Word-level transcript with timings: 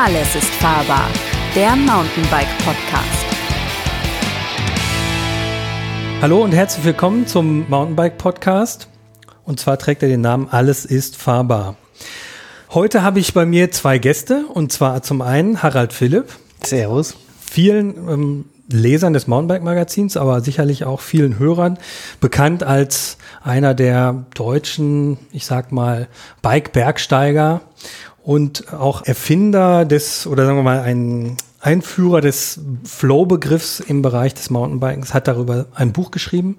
Alles 0.00 0.36
ist 0.36 0.54
fahrbar. 0.54 1.10
Der 1.56 1.74
Mountainbike 1.74 2.46
Podcast. 2.58 3.26
Hallo 6.22 6.44
und 6.44 6.52
herzlich 6.52 6.84
willkommen 6.84 7.26
zum 7.26 7.68
Mountainbike 7.68 8.16
Podcast. 8.16 8.88
Und 9.44 9.58
zwar 9.58 9.76
trägt 9.76 10.04
er 10.04 10.08
den 10.08 10.20
Namen 10.20 10.46
Alles 10.50 10.84
ist 10.84 11.16
fahrbar. 11.16 11.74
Heute 12.70 13.02
habe 13.02 13.18
ich 13.18 13.34
bei 13.34 13.44
mir 13.44 13.72
zwei 13.72 13.98
Gäste 13.98 14.44
und 14.46 14.70
zwar 14.70 15.02
zum 15.02 15.20
einen 15.20 15.64
Harald 15.64 15.92
Philipp. 15.92 16.26
Servus. 16.62 17.16
Vielen 17.40 17.96
ähm, 18.08 18.44
Lesern 18.70 19.14
des 19.14 19.26
Mountainbike-Magazins, 19.26 20.16
aber 20.16 20.42
sicherlich 20.42 20.84
auch 20.84 21.00
vielen 21.00 21.40
Hörern 21.40 21.76
bekannt 22.20 22.62
als 22.62 23.18
einer 23.42 23.74
der 23.74 24.26
deutschen, 24.34 25.18
ich 25.32 25.44
sag 25.44 25.72
mal, 25.72 26.06
Bike-Bergsteiger 26.42 27.62
und 28.28 28.74
auch 28.74 29.06
Erfinder 29.06 29.86
des, 29.86 30.26
oder 30.26 30.44
sagen 30.44 30.58
wir 30.58 30.62
mal, 30.62 30.82
ein 30.82 31.38
Einführer 31.60 32.20
des 32.20 32.60
Flow-Begriffs 32.84 33.80
im 33.80 34.02
Bereich 34.02 34.34
des 34.34 34.50
Mountainbikens, 34.50 35.14
hat 35.14 35.28
darüber 35.28 35.64
ein 35.74 35.94
Buch 35.94 36.10
geschrieben, 36.10 36.58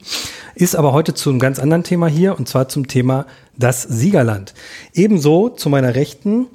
ist 0.55 0.75
aber 0.75 0.93
heute 0.93 1.13
zu 1.13 1.29
einem 1.29 1.37
ganz 1.37 1.59
anderen 1.59 1.83
Thema 1.83 2.07
hier, 2.07 2.39
und 2.39 2.49
zwar 2.49 2.69
zum 2.69 2.87
Thema 2.87 3.27
das 3.55 3.83
Siegerland. 3.83 4.55
Ebenso 4.95 5.49
zu 5.49 5.69
meiner 5.69 5.93
Rechten 5.93 6.47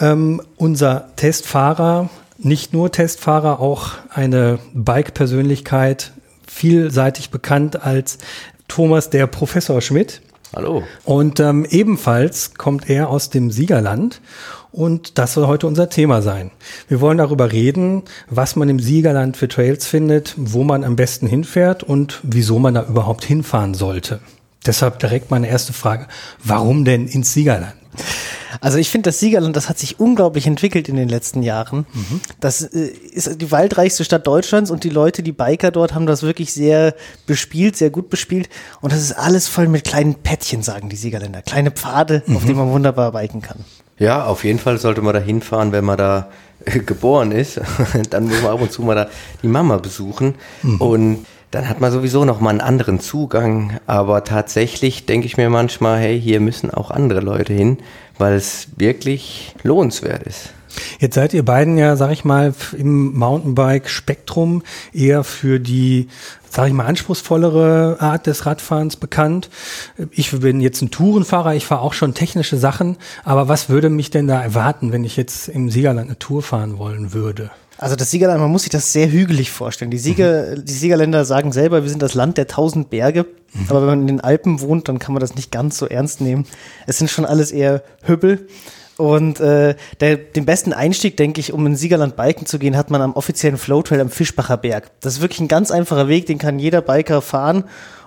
ähm, 0.00 0.42
unser 0.56 1.14
Testfahrer, 1.14 2.10
nicht 2.38 2.72
nur 2.72 2.90
Testfahrer, 2.90 3.60
auch 3.60 3.92
eine 4.12 4.58
Bike-Persönlichkeit, 4.74 6.10
vielseitig 6.48 7.30
bekannt 7.30 7.84
als 7.84 8.18
Thomas 8.66 9.08
der 9.08 9.28
Professor 9.28 9.80
Schmidt. 9.80 10.20
Hallo. 10.54 10.82
Und 11.04 11.40
ähm, 11.40 11.66
ebenfalls 11.68 12.54
kommt 12.54 12.88
er 12.88 13.10
aus 13.10 13.28
dem 13.30 13.50
Siegerland 13.50 14.20
und 14.72 15.18
das 15.18 15.34
soll 15.34 15.46
heute 15.46 15.66
unser 15.66 15.90
Thema 15.90 16.22
sein. 16.22 16.50
Wir 16.88 17.00
wollen 17.00 17.18
darüber 17.18 17.52
reden, 17.52 18.02
was 18.30 18.56
man 18.56 18.68
im 18.68 18.80
Siegerland 18.80 19.36
für 19.36 19.48
Trails 19.48 19.86
findet, 19.86 20.34
wo 20.36 20.64
man 20.64 20.84
am 20.84 20.96
besten 20.96 21.26
hinfährt 21.26 21.82
und 21.82 22.20
wieso 22.22 22.58
man 22.58 22.74
da 22.74 22.84
überhaupt 22.84 23.24
hinfahren 23.24 23.74
sollte. 23.74 24.20
Deshalb 24.66 24.98
direkt 24.98 25.30
meine 25.30 25.48
erste 25.48 25.72
Frage. 25.72 26.06
Warum 26.42 26.84
denn 26.84 27.06
ins 27.06 27.32
Siegerland? 27.32 27.74
Also 28.60 28.78
ich 28.78 28.90
finde, 28.90 29.08
das 29.08 29.20
Siegerland, 29.20 29.56
das 29.56 29.68
hat 29.68 29.78
sich 29.78 30.00
unglaublich 30.00 30.46
entwickelt 30.46 30.88
in 30.88 30.96
den 30.96 31.08
letzten 31.08 31.42
Jahren. 31.42 31.86
Mhm. 31.92 32.20
Das 32.40 32.62
äh, 32.62 32.88
ist 32.88 33.40
die 33.40 33.50
waldreichste 33.50 34.04
Stadt 34.04 34.26
Deutschlands 34.26 34.70
und 34.70 34.84
die 34.84 34.90
Leute, 34.90 35.22
die 35.22 35.32
Biker 35.32 35.70
dort, 35.70 35.94
haben 35.94 36.06
das 36.06 36.22
wirklich 36.22 36.52
sehr 36.52 36.94
bespielt, 37.26 37.76
sehr 37.76 37.90
gut 37.90 38.10
bespielt. 38.10 38.48
Und 38.80 38.92
das 38.92 39.00
ist 39.00 39.12
alles 39.12 39.48
voll 39.48 39.68
mit 39.68 39.84
kleinen 39.84 40.14
Pättchen, 40.14 40.62
sagen 40.62 40.88
die 40.88 40.96
Siegerländer. 40.96 41.42
Kleine 41.42 41.70
Pfade, 41.70 42.22
mhm. 42.26 42.36
auf 42.36 42.44
denen 42.44 42.58
man 42.58 42.70
wunderbar 42.70 43.12
biken 43.12 43.42
kann. 43.42 43.64
Ja, 43.98 44.26
auf 44.26 44.44
jeden 44.44 44.58
Fall 44.58 44.78
sollte 44.78 45.02
man 45.02 45.14
da 45.14 45.20
hinfahren, 45.20 45.72
wenn 45.72 45.84
man 45.84 45.98
da 45.98 46.28
geboren 46.64 47.32
ist. 47.32 47.60
Dann 48.10 48.24
muss 48.28 48.42
man 48.42 48.52
ab 48.52 48.60
und 48.60 48.72
zu 48.72 48.82
mal 48.82 48.94
da 48.94 49.08
die 49.42 49.48
Mama 49.48 49.78
besuchen. 49.78 50.34
Mhm. 50.62 50.80
Und 50.80 51.26
dann 51.50 51.68
hat 51.68 51.80
man 51.80 51.92
sowieso 51.92 52.24
noch 52.24 52.40
mal 52.40 52.50
einen 52.50 52.60
anderen 52.60 53.00
Zugang. 53.00 53.78
Aber 53.86 54.24
tatsächlich 54.24 55.06
denke 55.06 55.26
ich 55.26 55.36
mir 55.36 55.50
manchmal, 55.50 55.98
hey, 55.98 56.20
hier 56.20 56.40
müssen 56.40 56.70
auch 56.70 56.90
andere 56.90 57.20
Leute 57.20 57.52
hin, 57.52 57.78
weil 58.18 58.34
es 58.34 58.68
wirklich 58.76 59.54
lohnenswert 59.62 60.22
ist. 60.24 60.50
Jetzt 60.98 61.14
seid 61.14 61.34
ihr 61.34 61.44
beiden 61.44 61.78
ja, 61.78 61.96
sag 61.96 62.12
ich 62.12 62.24
mal, 62.24 62.54
im 62.76 63.14
Mountainbike-Spektrum 63.14 64.62
eher 64.92 65.24
für 65.24 65.58
die, 65.58 66.08
sag 66.50 66.68
ich 66.68 66.72
mal, 66.72 66.86
anspruchsvollere 66.86 67.96
Art 68.00 68.26
des 68.26 68.46
Radfahrens 68.46 68.96
bekannt. 68.96 69.48
Ich 70.10 70.30
bin 70.38 70.60
jetzt 70.60 70.82
ein 70.82 70.90
Tourenfahrer, 70.90 71.54
ich 71.54 71.66
fahre 71.66 71.80
auch 71.80 71.94
schon 71.94 72.14
technische 72.14 72.58
Sachen, 72.58 72.96
aber 73.24 73.48
was 73.48 73.68
würde 73.68 73.88
mich 73.88 74.10
denn 74.10 74.26
da 74.26 74.42
erwarten, 74.42 74.92
wenn 74.92 75.04
ich 75.04 75.16
jetzt 75.16 75.48
im 75.48 75.70
Siegerland 75.70 76.08
eine 76.08 76.18
Tour 76.18 76.42
fahren 76.42 76.78
wollen 76.78 77.12
würde? 77.12 77.50
Also 77.78 77.94
das 77.94 78.10
Siegerland, 78.10 78.40
man 78.40 78.50
muss 78.50 78.62
sich 78.62 78.70
das 78.70 78.92
sehr 78.92 79.10
hügelig 79.10 79.50
vorstellen. 79.52 79.90
Die, 79.90 79.98
Sieger, 79.98 80.56
mhm. 80.56 80.64
die 80.64 80.72
Siegerländer 80.72 81.24
sagen 81.24 81.52
selber, 81.52 81.82
wir 81.82 81.90
sind 81.90 82.02
das 82.02 82.14
Land 82.14 82.36
der 82.36 82.48
tausend 82.48 82.90
Berge. 82.90 83.26
Mhm. 83.52 83.66
Aber 83.68 83.80
wenn 83.80 83.88
man 83.88 84.00
in 84.00 84.06
den 84.08 84.20
Alpen 84.20 84.60
wohnt, 84.60 84.88
dann 84.88 84.98
kann 84.98 85.14
man 85.14 85.20
das 85.20 85.36
nicht 85.36 85.52
ganz 85.52 85.78
so 85.78 85.86
ernst 85.86 86.20
nehmen. 86.20 86.44
Es 86.86 86.98
sind 86.98 87.08
schon 87.08 87.24
alles 87.24 87.52
eher 87.52 87.82
Hübbel. 88.02 88.48
Und 88.96 89.38
äh, 89.38 89.76
der, 90.00 90.16
den 90.16 90.44
besten 90.44 90.72
Einstieg, 90.72 91.16
denke 91.16 91.40
ich, 91.40 91.52
um 91.52 91.64
in 91.66 91.76
Siegerland 91.76 92.16
biken 92.16 92.46
zu 92.46 92.58
gehen, 92.58 92.76
hat 92.76 92.90
man 92.90 93.00
am 93.00 93.12
offiziellen 93.12 93.56
Flowtrail 93.56 94.00
am 94.00 94.10
Fischbacher 94.10 94.56
Berg. 94.56 94.90
Das 95.00 95.14
ist 95.14 95.20
wirklich 95.20 95.38
ein 95.38 95.46
ganz 95.46 95.70
einfacher 95.70 96.08
Weg, 96.08 96.26
den 96.26 96.38
kann 96.38 96.58
jeder 96.58 96.82
Biker 96.82 97.22
fahren. 97.22 97.62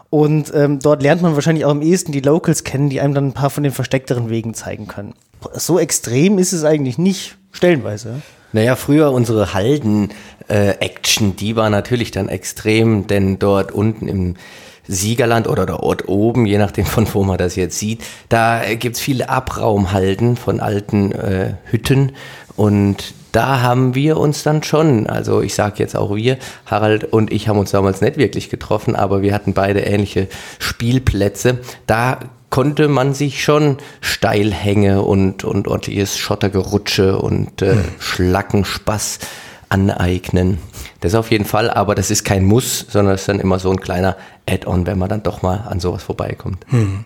Und 0.10 0.54
ähm, 0.54 0.80
dort 0.80 1.02
lernt 1.02 1.22
man 1.22 1.36
wahrscheinlich 1.36 1.64
auch 1.64 1.72
am 1.72 1.82
ehesten 1.82 2.12
die 2.12 2.20
Locals 2.20 2.66
kennen, 2.66 2.90
die 2.90 3.00
einem 3.00 3.14
dann 3.14 3.28
ein 3.28 3.34
paar 3.34 3.50
von 3.50 3.64
den 3.64 3.72
versteckteren 3.72 4.30
Wegen 4.30 4.54
zeigen 4.54 4.90
können. 4.90 5.14
So 5.54 5.80
extrem 5.80 6.38
ist 6.38 6.52
es 6.52 6.66
eigentlich 6.66 6.98
nicht, 6.98 7.38
stellenweise. 7.54 8.22
Naja, 8.54 8.76
früher 8.76 9.12
unsere 9.12 9.54
Halden-Action, 9.54 11.30
äh, 11.30 11.34
die 11.36 11.56
war 11.56 11.70
natürlich 11.70 12.12
dann 12.12 12.30
extrem, 12.30 13.08
denn 13.08 13.40
dort 13.40 13.72
unten 13.72 14.08
im 14.08 14.36
Siegerland 14.88 15.48
oder 15.48 15.66
dort 15.66 16.10
oben, 16.10 16.46
je 16.46 16.58
nachdem 16.58 16.86
von 16.86 17.08
wo 17.14 17.24
man 17.24 17.38
das 17.38 17.56
jetzt 17.56 17.80
sieht, 17.80 18.04
da 18.30 18.62
gibt's 18.76 19.00
viele 19.00 19.30
Abraumhalden 19.30 20.36
von 20.36 20.60
alten 20.60 21.12
äh, 21.12 21.54
Hütten 21.66 22.14
und 22.56 23.14
da 23.32 23.62
haben 23.62 23.96
wir 23.96 24.18
uns 24.18 24.44
dann 24.44 24.62
schon, 24.62 25.08
also 25.08 25.42
ich 25.42 25.54
sage 25.54 25.76
jetzt 25.78 25.96
auch 25.96 26.16
wir, 26.16 26.38
Harald 26.66 27.06
und 27.06 27.32
ich 27.32 27.48
haben 27.48 27.60
uns 27.60 27.72
damals 27.72 28.02
nicht 28.02 28.18
wirklich 28.18 28.50
getroffen, 28.50 28.96
aber 28.96 29.22
wir 29.22 29.34
hatten 29.34 29.54
beide 29.54 29.80
ähnliche 29.80 30.28
Spielplätze. 30.60 31.60
Da 31.88 32.20
konnte 32.52 32.88
man 32.88 33.16
sich 33.16 33.44
schon 33.44 33.78
Steilhänge 34.02 35.02
und, 35.02 35.44
und 35.44 35.68
ordentliches 35.68 36.20
Schottergerutsche 36.20 37.18
und 37.18 37.64
äh, 37.64 37.74
hm. 37.74 37.84
Schlackenspaß 37.98 39.20
aneignen. 39.70 40.60
Das 41.00 41.16
auf 41.16 41.32
jeden 41.32 41.46
Fall, 41.46 41.72
aber 41.72 41.96
das 41.96 42.12
ist 42.12 42.24
kein 42.24 42.46
Muss, 42.46 42.86
sondern 42.90 43.16
es 43.16 43.22
ist 43.22 43.30
dann 43.30 43.40
immer 43.40 43.58
so 43.58 43.72
ein 43.72 43.80
kleiner 43.80 44.18
Add-on, 44.48 44.86
wenn 44.86 45.00
man 45.00 45.10
dann 45.10 45.24
doch 45.24 45.42
mal 45.42 45.66
an 45.68 45.80
sowas 45.80 46.04
vorbeikommt. 46.04 46.66
Hm. 46.68 47.06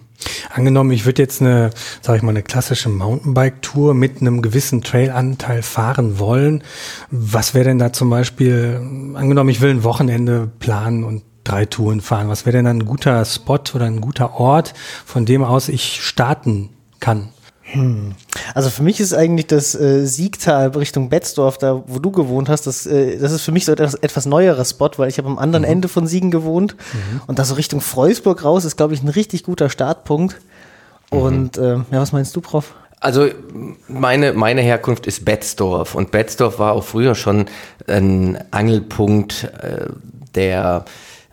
Angenommen, 0.53 0.91
ich 0.91 1.05
würde 1.05 1.21
jetzt 1.21 1.41
eine, 1.41 1.69
sage 2.01 2.17
ich 2.17 2.23
mal, 2.23 2.31
eine 2.31 2.41
klassische 2.41 2.89
Mountainbike-Tour 2.89 3.93
mit 3.93 4.21
einem 4.21 4.41
gewissen 4.41 4.81
Trailanteil 4.81 5.61
fahren 5.61 6.17
wollen. 6.17 6.63
Was 7.11 7.53
wäre 7.53 7.65
denn 7.65 7.79
da 7.79 7.93
zum 7.93 8.09
Beispiel, 8.09 8.81
angenommen, 9.13 9.49
ich 9.49 9.61
will 9.61 9.69
ein 9.69 9.83
Wochenende 9.83 10.49
planen 10.59 11.03
und 11.03 11.23
drei 11.45 11.65
Touren 11.65 12.01
fahren. 12.01 12.27
Was 12.27 12.45
wäre 12.45 12.57
denn 12.57 12.67
ein 12.67 12.85
guter 12.85 13.23
Spot 13.23 13.59
oder 13.73 13.85
ein 13.85 14.01
guter 14.01 14.39
Ort, 14.39 14.73
von 15.05 15.25
dem 15.25 15.43
aus 15.43 15.69
ich 15.69 16.03
starten 16.03 16.69
kann? 16.99 17.29
Hm. 17.67 18.13
Also 18.53 18.69
für 18.69 18.83
mich 18.83 18.99
ist 18.99 19.13
eigentlich 19.13 19.47
das 19.47 19.73
äh, 19.73 20.05
Siegtal 20.05 20.67
Richtung 20.69 21.09
Betzdorf, 21.09 21.57
da 21.57 21.83
wo 21.87 21.97
du 21.97 22.11
gewohnt 22.11 22.47
hast, 22.47 22.67
das, 22.67 22.85
äh, 22.85 23.17
das 23.17 23.31
ist 23.31 23.41
für 23.41 23.51
mich 23.51 23.65
so 23.65 23.71
etwas, 23.71 23.95
etwas 23.95 24.27
neuerer 24.27 24.63
Spot, 24.65 24.91
weil 24.97 25.09
ich 25.09 25.17
habe 25.17 25.27
am 25.27 25.39
anderen 25.39 25.63
mhm. 25.63 25.71
Ende 25.71 25.87
von 25.87 26.05
Siegen 26.05 26.29
gewohnt 26.29 26.75
mhm. 26.93 27.21
und 27.25 27.39
da 27.39 27.43
so 27.43 27.55
Richtung 27.55 27.81
Freusburg 27.81 28.43
raus 28.43 28.65
ist, 28.65 28.77
glaube 28.77 28.93
ich, 28.93 29.01
ein 29.01 29.09
richtig 29.09 29.43
guter 29.43 29.69
Startpunkt. 29.69 30.39
Mhm. 31.11 31.17
Und 31.17 31.57
äh, 31.57 31.73
ja, 31.73 31.85
was 31.91 32.11
meinst 32.11 32.35
du, 32.35 32.41
Prof? 32.41 32.75
Also 32.99 33.29
meine, 33.87 34.33
meine 34.33 34.61
Herkunft 34.61 35.07
ist 35.07 35.25
Betzdorf 35.25 35.95
und 35.95 36.11
Betzdorf 36.11 36.59
war 36.59 36.73
auch 36.73 36.83
früher 36.83 37.15
schon 37.15 37.45
ein 37.87 38.37
Angelpunkt 38.51 39.49
äh, 39.61 39.87
der 40.35 40.85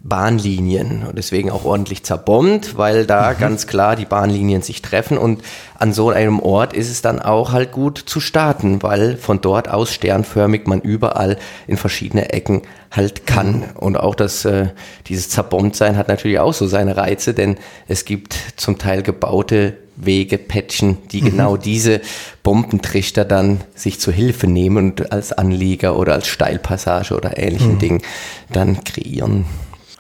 Bahnlinien 0.05 1.05
und 1.07 1.17
deswegen 1.17 1.51
auch 1.51 1.65
ordentlich 1.65 2.03
zerbombt, 2.03 2.77
weil 2.77 3.07
da 3.07 3.33
mhm. 3.33 3.39
ganz 3.39 3.67
klar 3.69 3.95
die 3.95 4.05
Bahnlinien 4.05 4.61
sich 4.61 4.83
treffen 4.83 5.17
und 5.17 5.43
an 5.79 5.93
so 5.93 6.11
einem 6.11 6.41
Ort 6.41 6.73
ist 6.73 6.91
es 6.91 7.03
dann 7.03 7.21
auch 7.21 7.53
halt 7.53 7.71
gut 7.71 7.99
zu 7.99 8.19
starten, 8.19 8.83
weil 8.83 9.17
von 9.17 9.41
dort 9.41 9.69
aus 9.69 9.93
sternförmig 9.93 10.67
man 10.67 10.81
überall 10.81 11.39
in 11.69 11.77
verschiedene 11.77 12.33
Ecken 12.33 12.63
halt 12.91 13.27
kann. 13.27 13.61
Mhm. 13.61 13.77
Und 13.77 13.97
auch 13.97 14.17
das, 14.17 14.45
äh, 14.45 14.69
dieses 15.07 15.29
Zerbombtsein 15.29 15.97
hat 15.97 16.09
natürlich 16.09 16.41
auch 16.41 16.55
so 16.55 16.67
seine 16.67 16.97
Reize, 16.97 17.33
denn 17.33 17.57
es 17.87 18.05
gibt 18.05 18.37
zum 18.57 18.79
Teil 18.79 19.03
gebaute 19.03 19.77
Wege, 19.95 20.39
Patchen, 20.39 20.99
die 21.13 21.21
mhm. 21.21 21.27
genau 21.27 21.57
diese 21.57 22.01
Bombentrichter 22.43 23.25
dann 23.25 23.61
sich 23.75 24.01
zur 24.01 24.13
Hilfe 24.13 24.49
nehmen 24.49 24.91
und 24.91 25.13
als 25.13 25.33
Anlieger 25.33 25.97
oder 25.97 26.15
als 26.15 26.27
Steilpassage 26.27 27.15
oder 27.15 27.39
ähnlichen 27.39 27.75
mhm. 27.75 27.79
Dingen 27.79 28.03
dann 28.51 28.83
kreieren. 28.83 29.45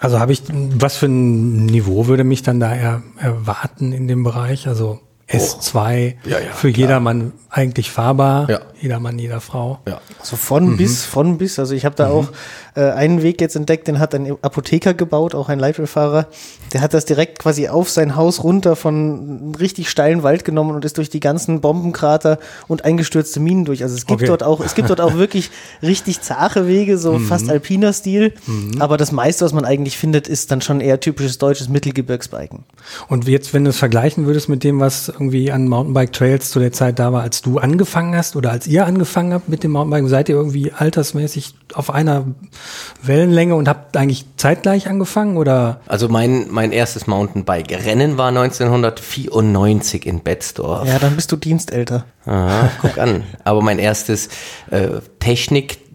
Also 0.02 0.18
habe 0.18 0.32
ich, 0.32 0.42
was 0.50 0.96
für 0.96 1.06
ein 1.06 1.66
Niveau 1.66 2.08
würde 2.08 2.24
mich 2.24 2.42
dann 2.42 2.58
da 2.58 2.74
er, 2.74 3.04
erwarten 3.18 3.92
in 3.92 4.08
dem 4.08 4.24
Bereich? 4.24 4.66
Also 4.66 4.98
S2 5.32 6.14
ja, 6.24 6.38
ja, 6.38 6.52
für 6.52 6.70
klar. 6.70 6.80
jedermann 6.80 7.32
eigentlich 7.52 7.90
fahrbar. 7.90 8.48
Ja. 8.48 8.60
Jeder 8.80 8.98
Mann, 8.98 9.18
jeder 9.18 9.40
Frau. 9.40 9.78
Ja. 9.86 10.00
Also 10.18 10.36
von 10.36 10.70
mhm. 10.70 10.76
bis, 10.78 11.04
von 11.04 11.36
bis. 11.38 11.58
Also 11.58 11.74
ich 11.74 11.84
habe 11.84 11.94
da 11.94 12.08
mhm. 12.08 12.12
auch 12.12 12.28
äh, 12.74 12.90
einen 12.90 13.22
Weg 13.22 13.40
jetzt 13.40 13.54
entdeckt, 13.54 13.86
den 13.86 13.98
hat 13.98 14.14
ein 14.14 14.36
Apotheker 14.40 14.94
gebaut, 14.94 15.34
auch 15.34 15.50
ein 15.50 15.58
Leitwellfahrer. 15.58 16.28
Der 16.72 16.80
hat 16.80 16.94
das 16.94 17.04
direkt 17.04 17.38
quasi 17.38 17.68
auf 17.68 17.90
sein 17.90 18.16
Haus 18.16 18.42
runter 18.42 18.74
von 18.74 18.94
einem 18.94 19.54
richtig 19.54 19.90
steilen 19.90 20.22
Wald 20.22 20.44
genommen 20.46 20.74
und 20.74 20.84
ist 20.86 20.96
durch 20.96 21.10
die 21.10 21.20
ganzen 21.20 21.60
Bombenkrater 21.60 22.38
und 22.68 22.86
eingestürzte 22.86 23.38
Minen 23.38 23.66
durch. 23.66 23.82
Also 23.82 23.94
es 23.96 24.06
gibt 24.06 24.22
okay. 24.22 24.28
dort 24.28 24.42
auch, 24.42 24.60
es 24.60 24.74
gibt 24.74 24.88
dort 24.88 25.02
auch 25.02 25.14
wirklich 25.14 25.50
richtig 25.82 26.22
zache 26.22 26.66
Wege, 26.66 26.96
so 26.96 27.12
mhm. 27.12 27.26
fast 27.26 27.50
alpiner 27.50 27.92
Stil. 27.92 28.32
Mhm. 28.46 28.80
Aber 28.80 28.96
das 28.96 29.12
meiste, 29.12 29.44
was 29.44 29.52
man 29.52 29.66
eigentlich 29.66 29.98
findet, 29.98 30.26
ist 30.26 30.50
dann 30.50 30.62
schon 30.62 30.80
eher 30.80 30.98
typisches 31.00 31.36
deutsches 31.36 31.68
Mittelgebirgsbiken. 31.68 32.60
Und 33.08 33.28
jetzt, 33.28 33.52
wenn 33.52 33.64
du 33.64 33.70
es 33.70 33.78
vergleichen 33.78 34.24
würdest 34.24 34.48
mit 34.48 34.64
dem, 34.64 34.80
was 34.80 35.12
irgendwie 35.22 35.52
an 35.52 35.68
Mountainbike 35.68 36.12
Trails 36.12 36.50
zu 36.50 36.58
der 36.58 36.72
Zeit 36.72 36.98
da 36.98 37.12
war, 37.12 37.22
als 37.22 37.42
du 37.42 37.58
angefangen 37.58 38.16
hast 38.16 38.36
oder 38.36 38.50
als 38.50 38.66
ihr 38.66 38.86
angefangen 38.86 39.32
habt 39.32 39.48
mit 39.48 39.62
dem 39.62 39.70
Mountainbiken? 39.72 40.08
Seid 40.08 40.28
ihr 40.28 40.34
irgendwie 40.34 40.72
altersmäßig 40.72 41.54
auf 41.74 41.90
einer 41.90 42.26
Wellenlänge 43.02 43.54
und 43.54 43.68
habt 43.68 43.96
eigentlich 43.96 44.26
zeitgleich 44.36 44.88
angefangen 44.88 45.36
oder? 45.36 45.80
Also 45.86 46.08
mein, 46.08 46.46
mein 46.50 46.72
erstes 46.72 47.06
Mountainbike-Rennen 47.06 48.18
war 48.18 48.28
1994 48.28 50.06
in 50.06 50.20
Betzdorf. 50.20 50.86
Ja, 50.88 50.98
dann 50.98 51.16
bist 51.16 51.30
du 51.32 51.36
dienstälter. 51.36 52.04
Aha, 52.26 52.70
guck 52.80 52.98
an. 52.98 53.22
Aber 53.44 53.62
mein 53.62 53.78
erstes 53.78 54.28
äh, 54.70 55.00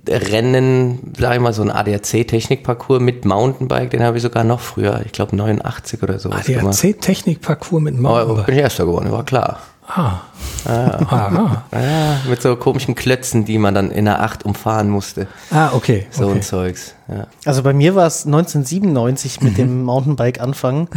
Technikrennen, 0.07 0.99
sag 1.19 1.35
ich 1.35 1.39
mal, 1.41 1.53
so 1.53 1.61
ein 1.61 1.71
ADAC-Technikparcours 1.71 2.99
mit 2.99 3.25
Mountainbike, 3.25 3.89
den 3.91 4.03
habe 4.03 4.17
ich 4.17 4.23
sogar 4.23 4.43
noch 4.43 4.59
früher, 4.59 5.01
ich 5.05 5.11
glaube 5.11 5.35
89 5.35 6.01
oder 6.03 6.19
so. 6.19 6.29
ADAC-Technikparcours 6.31 7.81
mit 7.81 7.93
Aber 7.95 8.01
Mountainbike? 8.01 8.45
bin 8.45 8.55
ich 8.55 8.61
erster 8.61 8.85
geworden, 8.85 9.11
war 9.11 9.23
klar. 9.23 9.59
Ah. 9.87 10.19
Ah, 10.65 11.63
Ja, 11.71 12.17
mit 12.29 12.41
so 12.41 12.57
komischen 12.57 12.93
Klötzen, 12.93 13.45
die 13.45 13.57
man 13.57 13.73
dann 13.73 13.89
in 13.89 14.03
der 14.03 14.21
Acht 14.21 14.43
umfahren 14.43 14.89
musste. 14.89 15.27
ah, 15.49 15.69
okay. 15.73 16.07
So 16.11 16.25
okay. 16.25 16.35
ein 16.35 16.41
Zeugs. 16.41 16.93
Ja. 17.07 17.27
Also 17.45 17.63
bei 17.63 17.71
mir 17.73 17.95
war 17.95 18.05
es 18.05 18.25
1997 18.25 19.41
mit 19.41 19.57
dem 19.57 19.83
Mountainbike 19.83 20.41
anfangen. 20.41 20.89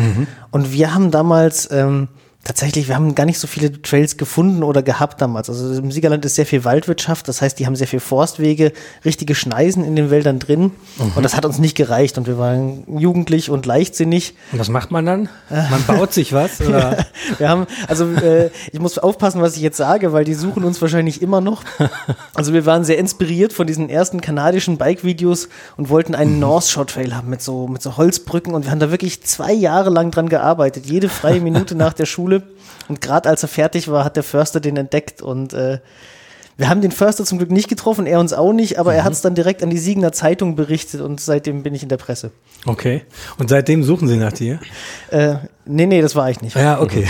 Und 0.51 0.73
wir 0.73 0.93
haben 0.93 1.13
damals 1.13 1.71
ähm, 1.71 2.09
tatsächlich, 2.45 2.89
wir 2.89 2.95
haben 2.95 3.15
gar 3.15 3.27
nicht 3.27 3.39
so 3.39 3.47
viele 3.47 3.83
Trails 3.83 4.17
gefunden 4.17 4.63
oder 4.63 4.83
gehabt 4.83 5.21
damals. 5.21 5.51
Also 5.51 5.79
im 5.79 5.93
Siegerland 5.93 6.25
ist 6.25 6.37
sehr 6.37 6.47
viel 6.47 6.65
Waldwirtschaft, 6.65 7.29
das 7.29 7.43
heißt, 7.43 7.59
die 7.59 7.67
haben 7.67 7.77
sehr 7.77 7.87
viel 7.87 8.01
Forstwege, 8.01 8.73
richtige 9.05 9.35
Schneisen 9.35 9.85
in 9.85 9.95
den 9.95 10.11
Wäldern 10.11 10.39
drin. 10.39 10.73
Und 11.15 11.23
das 11.23 11.37
hat 11.37 11.45
uns 11.45 11.59
nicht 11.59 11.77
gereicht. 11.77 12.17
Und 12.17 12.27
wir 12.27 12.39
waren 12.39 12.85
jugendlich 12.99 13.51
und 13.51 13.67
leichtsinnig. 13.67 14.35
Und 14.53 14.59
was 14.59 14.69
macht 14.69 14.91
man 14.91 15.05
dann? 15.05 15.29
Man 15.49 15.85
baut 15.87 16.15
sich 16.15 16.33
was? 16.33 16.61
Oder? 16.67 17.07
Wir 17.39 17.49
haben, 17.49 17.67
also 17.89 18.07
äh, 18.07 18.51
ich 18.73 18.81
muss 18.81 18.99
aufpassen, 18.99 19.43
was 19.43 19.57
ich 19.57 19.63
jetzt 19.63 19.77
sage, 19.77 20.13
weil 20.13 20.25
die 20.25 20.35
suchen 20.35 20.65
uns 20.65 20.81
wahrscheinlich 20.81 21.21
immer 21.21 21.41
noch. 21.41 21.63
Also 22.35 22.55
wir 22.55 22.65
waren 22.65 22.85
sehr 22.85 22.99
inspiriert 22.99 23.53
von 23.53 23.67
diesen 23.67 23.91
ersten 23.91 24.21
kanadischen 24.21 24.79
Bike-Videos 24.79 25.49
und 25.77 25.91
wollten 25.91 26.15
einen 26.15 26.39
North 26.39 26.69
Shore 26.69 26.87
Trail 26.87 27.15
haben 27.15 27.29
mit 27.29 27.43
so, 27.43 27.69
mit 27.69 27.83
so 27.83 27.97
Holzbrücken 27.97 28.55
und 28.55 28.65
wir 28.65 28.71
haben 28.71 28.81
da 28.81 28.91
wirklich 28.91 29.23
zwei 29.25 29.53
Jahre 29.53 29.91
lang 29.91 30.11
dran 30.11 30.29
gearbeitet, 30.29 30.87
jede 30.87 31.09
freie 31.09 31.41
Minute 31.41 31.75
nach 31.75 31.93
der 31.93 32.07
Schule. 32.07 32.30
Und 32.89 33.01
gerade 33.01 33.29
als 33.29 33.43
er 33.43 33.49
fertig 33.49 33.89
war, 33.89 34.05
hat 34.05 34.17
der 34.17 34.23
Förster 34.23 34.61
den 34.61 34.77
entdeckt 34.77 35.23
und 35.23 35.53
äh, 35.53 35.79
wir 36.61 36.69
haben 36.69 36.83
den 36.83 36.93
Förster 36.93 37.25
zum 37.25 37.39
Glück 37.39 37.51
nicht 37.51 37.69
getroffen, 37.69 38.05
er 38.05 38.21
uns 38.21 38.35
auch 38.35 38.53
nicht, 38.53 38.79
aber 38.79 38.95
er 38.95 39.03
hat 39.05 39.15
es 39.15 39.23
dann 39.23 39.35
direkt 39.35 39.63
an 39.63 39.71
die 39.71 39.79
Siegener 39.79 40.13
Zeitung 40.13 40.57
berichtet 40.57 41.01
und 41.01 41.19
seitdem 41.19 41.63
bin 41.63 41.75
ich 41.75 41.83
in 41.83 41.89
der 41.89 41.97
Presse. 41.97 42.33
Okay. 42.67 43.03
Und 43.39 43.49
seitdem 43.49 43.83
suchen 43.83 44.09
sie 44.09 44.19
nach 44.19 44.35
dir? 44.35 44.61
Äh, 45.11 45.37
nee, 45.65 45.87
nee, 45.87 46.03
das 46.03 46.15
war 46.17 46.29
ich 46.31 46.43
nicht. 46.43 46.55
Ja, 46.57 46.83
okay. 46.83 47.09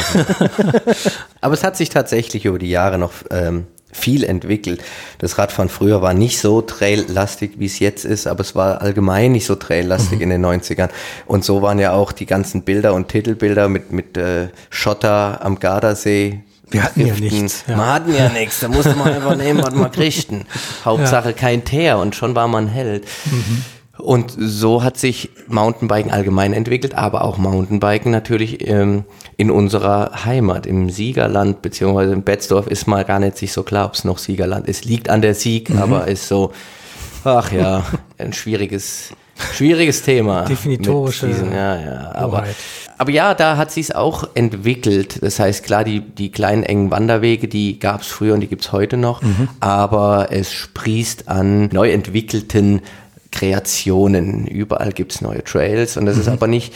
Aber 1.41 1.55
es 1.55 1.65
hat 1.65 1.77
sich 1.77 1.89
tatsächlich 1.89 2.45
über 2.45 2.61
die 2.61 2.71
Jahre 2.71 2.97
noch 2.97 3.13
ähm, 3.31 3.67
viel 3.93 4.25
entwickelt. 4.25 4.83
Das 5.19 5.39
Radfahren 5.39 5.69
früher 5.69 6.03
war 6.03 6.15
nicht 6.15 6.39
so 6.41 6.63
traillastig, 6.63 7.53
wie 7.59 7.67
es 7.67 7.79
jetzt 7.79 8.05
ist, 8.05 8.27
aber 8.27 8.41
es 8.41 8.55
war 8.55 8.81
allgemein 8.81 9.33
nicht 9.33 9.47
so 9.47 9.55
traillastig 9.55 10.21
in 10.21 10.31
den 10.31 10.45
90ern. 10.45 10.89
Und 11.27 11.45
so 11.45 11.63
waren 11.63 11.79
ja 11.79 11.93
auch 11.93 12.13
die 12.13 12.27
ganzen 12.27 12.63
Bilder 12.63 12.95
und 12.95 13.09
Titelbilder 13.09 13.69
mit, 13.69 13.93
mit 13.93 14.17
äh, 14.17 14.49
Schotter 14.71 15.45
am 15.45 15.59
Gardasee. 15.59 16.41
Wir 16.71 16.85
hatten 16.85 17.01
ja 17.01 17.15
Driften. 17.15 17.43
nichts, 17.43 17.65
ja. 17.67 17.77
Man 17.77 17.87
hatten 17.87 18.15
ja 18.15 18.29
nichts. 18.29 18.61
Da 18.61 18.69
musste 18.69 18.95
man 18.95 19.09
einfach 19.15 19.37
nehmen, 19.37 19.63
was 19.63 19.75
man 19.75 19.91
kriegten. 19.91 20.45
Hauptsache 20.85 21.33
kein 21.33 21.65
Teer 21.65 21.99
und 21.99 22.15
schon 22.15 22.35
war 22.35 22.47
man 22.49 22.69
Held. 22.69 23.07
Und 24.03 24.35
so 24.39 24.83
hat 24.83 24.97
sich 24.99 25.31
Mountainbiken 25.49 26.11
allgemein 26.11 26.53
entwickelt, 26.53 26.95
aber 26.95 27.25
auch 27.25 27.39
Mountainbiken 27.39 28.11
natürlich 28.11 28.67
ähm, 28.69 29.05
in 29.37 29.51
unserer 29.51 30.25
Heimat, 30.25 30.67
im 30.67 30.91
Siegerland, 30.91 31.63
beziehungsweise 31.63 32.13
in 32.13 32.23
Betzdorf 32.23 32.67
ist 32.67 32.87
mal 32.87 33.05
gar 33.05 33.19
nicht 33.21 33.37
sich 33.37 33.53
so 33.53 33.63
klar, 33.63 33.87
ob 33.87 33.95
es 33.95 34.05
noch 34.05 34.19
Siegerland 34.19 34.67
ist. 34.69 34.85
Liegt 34.85 35.09
an 35.09 35.23
der 35.23 35.35
Sieg, 35.35 35.71
aber 35.77 36.07
ist 36.09 36.29
so, 36.29 36.53
ach 37.25 37.53
ja, 37.53 37.85
ein 38.19 38.33
schwieriges, 38.33 39.11
schwieriges 39.53 40.03
Thema. 40.03 40.43
Definitorische 40.45 41.27
diesen- 41.29 41.53
ja, 41.53 41.81
ja, 41.81 42.13
aber, 42.15 42.39
Hoheit. 42.43 42.57
aber 42.99 43.11
ja, 43.11 43.35
da 43.35 43.57
hat 43.57 43.71
sich's 43.71 43.91
auch 43.91 44.29
entwickelt. 44.35 45.23
Das 45.23 45.39
heißt, 45.39 45.65
klar, 45.65 45.85
die, 45.85 46.01
die 46.01 46.31
kleinen 46.31 46.63
engen 46.63 46.91
Wanderwege, 46.91 47.49
die 47.49 47.79
gab's 47.79 48.07
früher 48.09 48.35
und 48.35 48.41
die 48.41 48.49
gibt's 48.49 48.73
heute 48.73 48.97
noch, 48.97 49.23
aber 49.61 50.29
es 50.31 50.53
sprießt 50.53 51.29
an 51.29 51.67
neu 51.73 51.91
entwickelten 51.91 52.81
Kreationen. 53.31 54.47
Überall 54.47 54.93
gibt's 54.93 55.21
neue 55.21 55.45
Trails 55.45 55.97
und 55.97 56.07
das 56.07 56.19
ist 56.19 56.29
aber 56.29 56.47
nicht, 56.47 56.75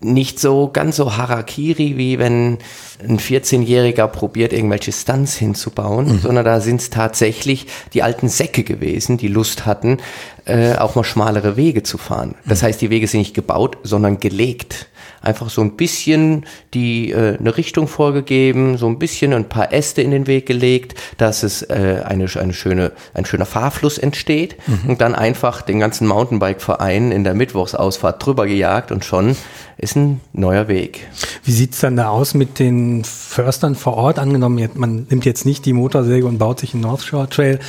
nicht 0.00 0.38
so 0.38 0.70
ganz 0.72 0.96
so 0.96 1.16
Harakiri, 1.16 1.96
wie 1.96 2.18
wenn 2.18 2.58
ein 3.02 3.18
14-Jähriger 3.18 4.06
probiert, 4.06 4.52
irgendwelche 4.52 4.92
Stunts 4.92 5.36
hinzubauen, 5.36 6.20
sondern 6.22 6.44
da 6.44 6.60
sind's 6.60 6.90
tatsächlich 6.90 7.66
die 7.94 8.02
alten 8.02 8.28
Säcke 8.28 8.62
gewesen, 8.62 9.18
die 9.18 9.28
Lust 9.28 9.66
hatten, 9.66 9.98
äh, 10.44 10.76
auch 10.76 10.94
mal 10.94 11.04
schmalere 11.04 11.56
Wege 11.56 11.82
zu 11.82 11.98
fahren. 11.98 12.34
Das 12.46 12.62
heißt, 12.62 12.80
die 12.80 12.90
Wege 12.90 13.06
sind 13.06 13.20
nicht 13.20 13.34
gebaut, 13.34 13.78
sondern 13.82 14.20
gelegt. 14.20 14.88
Einfach 15.20 15.50
so 15.50 15.62
ein 15.62 15.76
bisschen 15.76 16.46
die 16.74 17.10
äh, 17.10 17.36
eine 17.38 17.56
Richtung 17.56 17.88
vorgegeben, 17.88 18.78
so 18.78 18.86
ein 18.86 19.00
bisschen 19.00 19.32
ein 19.32 19.48
paar 19.48 19.72
Äste 19.72 20.00
in 20.00 20.12
den 20.12 20.28
Weg 20.28 20.46
gelegt, 20.46 20.94
dass 21.16 21.42
es 21.42 21.62
äh, 21.62 22.02
eine, 22.04 22.26
eine 22.38 22.54
schöne, 22.54 22.92
ein 23.14 23.24
schöner 23.24 23.46
Fahrfluss 23.46 23.98
entsteht 23.98 24.56
und 24.86 25.00
dann 25.00 25.16
einfach 25.16 25.62
den 25.62 25.80
ganzen 25.80 26.06
Mountainbike-Verein 26.06 27.10
in 27.10 27.24
der 27.24 27.34
Mittwochsausfahrt 27.34 28.24
drüber 28.24 28.46
gejagt 28.46 28.92
und 28.92 29.04
schon 29.04 29.36
ist 29.78 29.96
ein 29.96 30.20
neuer 30.32 30.66
Weg. 30.66 31.06
Wie 31.44 31.52
sieht's 31.52 31.78
dann 31.80 31.96
da 31.96 32.08
aus 32.08 32.34
mit 32.34 32.58
den 32.58 33.04
Förstern 33.04 33.76
vor 33.76 33.94
Ort? 33.94 34.18
Angenommen, 34.18 34.68
man 34.74 35.06
nimmt 35.08 35.24
jetzt 35.24 35.46
nicht 35.46 35.64
die 35.64 35.72
Motorsäge 35.72 36.26
und 36.26 36.38
baut 36.38 36.58
sich 36.60 36.74
einen 36.74 36.82
North 36.82 37.02
Shore 37.02 37.28
Trail. 37.28 37.60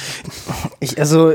Ich, 0.79 0.99
also, 0.99 1.31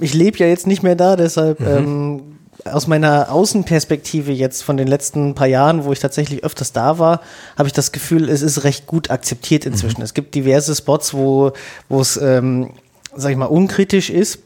ich 0.00 0.14
lebe 0.14 0.38
ja 0.38 0.46
jetzt 0.46 0.66
nicht 0.66 0.82
mehr 0.82 0.96
da, 0.96 1.14
deshalb 1.14 1.60
ähm, 1.60 2.22
aus 2.64 2.88
meiner 2.88 3.30
Außenperspektive 3.30 4.32
jetzt 4.32 4.62
von 4.62 4.76
den 4.76 4.88
letzten 4.88 5.34
paar 5.34 5.46
Jahren, 5.46 5.84
wo 5.84 5.92
ich 5.92 6.00
tatsächlich 6.00 6.42
öfters 6.42 6.72
da 6.72 6.98
war, 6.98 7.20
habe 7.56 7.68
ich 7.68 7.72
das 7.72 7.92
Gefühl, 7.92 8.28
es 8.28 8.42
ist 8.42 8.64
recht 8.64 8.86
gut 8.86 9.10
akzeptiert 9.10 9.64
inzwischen. 9.64 10.02
Es 10.02 10.14
gibt 10.14 10.34
diverse 10.34 10.74
Spots, 10.74 11.14
wo 11.14 11.52
wo 11.88 12.00
es, 12.00 12.16
ähm, 12.16 12.70
sag 13.14 13.30
ich 13.30 13.36
mal, 13.36 13.46
unkritisch 13.46 14.10
ist. 14.10 14.40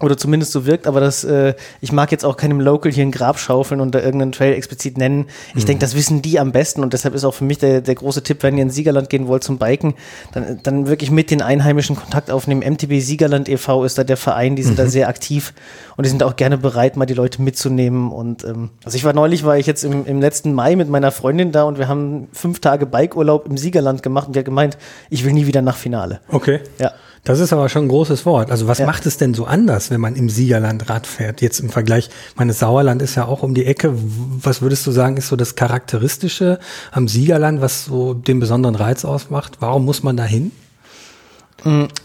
Oder 0.00 0.16
zumindest 0.16 0.52
so 0.52 0.64
wirkt, 0.64 0.86
aber 0.86 1.00
das, 1.00 1.22
äh, 1.22 1.52
ich 1.82 1.92
mag 1.92 2.10
jetzt 2.12 2.24
auch 2.24 2.38
keinem 2.38 2.60
Local 2.60 2.90
hier 2.90 3.04
ein 3.04 3.10
Grab 3.10 3.38
schaufeln 3.38 3.78
und 3.78 3.94
da 3.94 4.00
irgendeinen 4.00 4.32
Trail 4.32 4.54
explizit 4.54 4.96
nennen. 4.96 5.26
Ich 5.54 5.66
denke, 5.66 5.82
das 5.82 5.94
wissen 5.94 6.22
die 6.22 6.40
am 6.40 6.50
besten 6.50 6.82
und 6.82 6.94
deshalb 6.94 7.14
ist 7.14 7.24
auch 7.24 7.34
für 7.34 7.44
mich 7.44 7.58
der, 7.58 7.82
der 7.82 7.94
große 7.94 8.22
Tipp, 8.22 8.42
wenn 8.42 8.56
ihr 8.56 8.62
in 8.62 8.70
Siegerland 8.70 9.10
gehen 9.10 9.28
wollt 9.28 9.44
zum 9.44 9.58
Biken, 9.58 9.92
dann, 10.32 10.60
dann 10.62 10.86
wirklich 10.86 11.10
mit 11.10 11.30
den 11.30 11.42
Einheimischen 11.42 11.94
Kontakt 11.94 12.30
aufnehmen. 12.30 12.62
MTB 12.62 13.00
Siegerland 13.00 13.50
e.V. 13.50 13.84
ist 13.84 13.98
da 13.98 14.02
der 14.02 14.16
Verein, 14.16 14.56
die 14.56 14.62
sind 14.62 14.78
da 14.78 14.86
sehr 14.86 15.08
aktiv 15.08 15.52
und 15.98 16.06
die 16.06 16.10
sind 16.10 16.22
auch 16.22 16.36
gerne 16.36 16.56
bereit, 16.56 16.96
mal 16.96 17.04
die 17.04 17.12
Leute 17.12 17.42
mitzunehmen. 17.42 18.10
Und 18.12 18.44
ähm, 18.44 18.70
also 18.84 18.96
ich 18.96 19.04
war 19.04 19.12
neulich, 19.12 19.44
war 19.44 19.58
ich 19.58 19.66
jetzt 19.66 19.84
im, 19.84 20.06
im 20.06 20.22
letzten 20.22 20.54
Mai 20.54 20.74
mit 20.74 20.88
meiner 20.88 21.10
Freundin 21.10 21.52
da 21.52 21.64
und 21.64 21.76
wir 21.76 21.88
haben 21.88 22.28
fünf 22.32 22.60
Tage 22.60 22.86
Bikeurlaub 22.86 23.46
im 23.46 23.58
Siegerland 23.58 24.02
gemacht 24.02 24.26
und 24.26 24.34
die 24.36 24.38
hat 24.38 24.46
gemeint, 24.46 24.78
ich 25.10 25.22
will 25.22 25.34
nie 25.34 25.46
wieder 25.46 25.60
nach 25.60 25.76
Finale. 25.76 26.20
Okay. 26.30 26.60
Ja. 26.78 26.92
Das 27.24 27.38
ist 27.38 27.52
aber 27.52 27.68
schon 27.68 27.84
ein 27.84 27.88
großes 27.88 28.26
Wort. 28.26 28.50
Also 28.50 28.66
was 28.66 28.78
Ja. 28.78 28.86
macht 28.86 29.06
es 29.06 29.16
denn 29.16 29.32
so 29.32 29.44
anders, 29.44 29.90
wenn 29.92 30.00
man 30.00 30.16
im 30.16 30.28
Siegerland 30.28 30.90
Rad 30.90 31.06
fährt? 31.06 31.40
Jetzt 31.40 31.60
im 31.60 31.68
Vergleich, 31.70 32.10
meine 32.34 32.52
Sauerland 32.52 33.00
ist 33.00 33.14
ja 33.14 33.26
auch 33.26 33.44
um 33.44 33.54
die 33.54 33.64
Ecke. 33.64 33.94
Was 33.94 34.60
würdest 34.60 34.84
du 34.88 34.90
sagen, 34.90 35.16
ist 35.16 35.28
so 35.28 35.36
das 35.36 35.54
Charakteristische 35.54 36.58
am 36.90 37.06
Siegerland, 37.06 37.60
was 37.60 37.84
so 37.84 38.14
den 38.14 38.40
besonderen 38.40 38.74
Reiz 38.74 39.04
ausmacht? 39.04 39.58
Warum 39.60 39.84
muss 39.84 40.02
man 40.02 40.16
da 40.16 40.24
hin? 40.24 40.50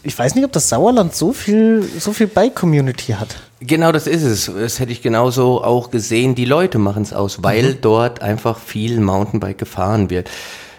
Ich 0.04 0.16
weiß 0.16 0.36
nicht, 0.36 0.44
ob 0.44 0.52
das 0.52 0.68
Sauerland 0.68 1.16
so 1.16 1.32
viel, 1.32 1.82
so 1.98 2.12
viel 2.12 2.28
Bike-Community 2.28 3.14
hat. 3.14 3.34
Genau 3.58 3.90
das 3.90 4.06
ist 4.06 4.22
es. 4.22 4.46
Das 4.56 4.78
hätte 4.78 4.92
ich 4.92 5.02
genauso 5.02 5.64
auch 5.64 5.90
gesehen. 5.90 6.36
Die 6.36 6.44
Leute 6.44 6.78
machen 6.78 7.02
es 7.02 7.12
aus, 7.12 7.42
weil 7.42 7.74
dort 7.74 8.22
einfach 8.22 8.56
viel 8.60 9.00
Mountainbike 9.00 9.58
gefahren 9.58 10.10
wird. 10.10 10.30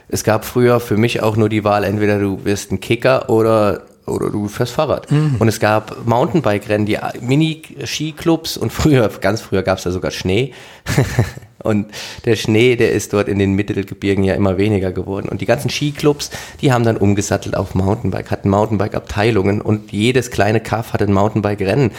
Es 0.08 0.24
gab 0.24 0.46
früher 0.46 0.80
für 0.80 0.96
mich 0.96 1.22
auch 1.22 1.36
nur 1.36 1.50
die 1.50 1.66
Wahl, 1.66 1.84
entweder 1.84 2.20
du 2.20 2.46
wirst 2.46 2.72
ein 2.72 2.80
Kicker 2.80 3.30
oder 3.30 3.82
oder 4.10 4.30
du 4.30 4.48
fährst 4.48 4.74
Fahrrad. 4.74 5.08
Und 5.40 5.48
es 5.48 5.60
gab 5.60 6.06
Mountainbike-Rennen, 6.06 6.86
die 6.86 6.98
Mini-Skiclubs 7.22 8.58
und 8.58 8.72
früher, 8.72 9.10
ganz 9.22 9.42
früher 9.42 9.64
gab 9.64 9.78
es 9.78 9.84
da 9.84 9.92
sogar 9.92 10.12
Schnee. 10.12 10.54
und 11.64 11.88
der 12.26 12.36
Schnee, 12.36 12.76
der 12.76 12.92
ist 12.92 13.14
dort 13.14 13.28
in 13.28 13.40
den 13.40 13.54
Mittelgebirgen 13.54 14.24
ja 14.24 14.34
immer 14.34 14.58
weniger 14.58 14.92
geworden. 14.92 15.30
Und 15.30 15.42
die 15.42 15.46
ganzen 15.46 15.70
Skiclubs, 15.70 16.32
die 16.62 16.72
haben 16.72 16.84
dann 16.84 16.98
umgesattelt 16.98 17.56
auf 17.56 17.76
Mountainbike, 17.76 18.32
hatten 18.32 18.50
Mountainbike-Abteilungen 18.50 19.62
und 19.62 19.92
jedes 19.92 20.32
kleine 20.32 20.62
Kaff 20.62 20.94
hatte 20.94 21.06
ein 21.06 21.14
Mountainbike-Rennen. 21.14 21.92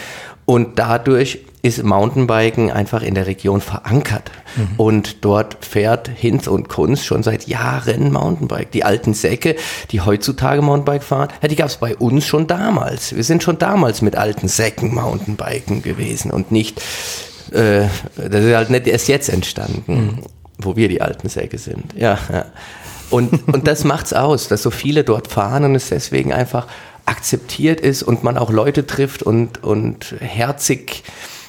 Und 0.45 0.79
dadurch 0.79 1.39
ist 1.61 1.83
Mountainbiken 1.83 2.71
einfach 2.71 3.03
in 3.03 3.13
der 3.13 3.27
Region 3.27 3.61
verankert. 3.61 4.31
Und 4.77 5.23
dort 5.23 5.63
fährt 5.63 6.09
Hinz 6.09 6.47
und 6.47 6.67
Kunz 6.67 7.05
schon 7.05 7.23
seit 7.23 7.47
Jahren 7.47 8.11
Mountainbike. 8.11 8.71
Die 8.71 8.83
alten 8.83 9.13
Säcke, 9.13 9.55
die 9.91 10.01
heutzutage 10.01 10.61
Mountainbike 10.61 11.03
fahren, 11.03 11.29
ja, 11.41 11.47
die 11.47 11.55
gab 11.55 11.67
es 11.67 11.77
bei 11.77 11.95
uns 11.95 12.25
schon 12.25 12.47
damals. 12.47 13.15
Wir 13.15 13.23
sind 13.23 13.43
schon 13.43 13.59
damals 13.59 14.01
mit 14.01 14.15
alten 14.15 14.47
Säcken 14.47 14.93
Mountainbiken 14.93 15.83
gewesen 15.83 16.31
und 16.31 16.51
nicht, 16.51 16.81
äh, 17.51 17.87
das 18.15 18.43
ist 18.43 18.55
halt 18.55 18.69
nicht 18.69 18.87
erst 18.87 19.07
jetzt 19.07 19.29
entstanden, 19.29 20.23
wo 20.57 20.75
wir 20.75 20.89
die 20.89 21.01
alten 21.01 21.29
Säcke 21.29 21.57
sind. 21.57 21.93
Ja, 21.95 22.17
ja. 22.31 22.45
Und, 23.09 23.47
und 23.53 23.67
das 23.67 23.83
macht's 23.83 24.13
aus, 24.13 24.47
dass 24.47 24.63
so 24.63 24.71
viele 24.71 25.03
dort 25.03 25.27
fahren 25.27 25.65
und 25.65 25.75
es 25.75 25.89
deswegen 25.89 26.31
einfach 26.31 26.67
akzeptiert 27.05 27.81
ist 27.81 28.03
und 28.03 28.23
man 28.23 28.37
auch 28.37 28.51
Leute 28.51 28.87
trifft 28.87 29.21
und, 29.21 29.63
und 29.63 30.15
herzig 30.19 31.03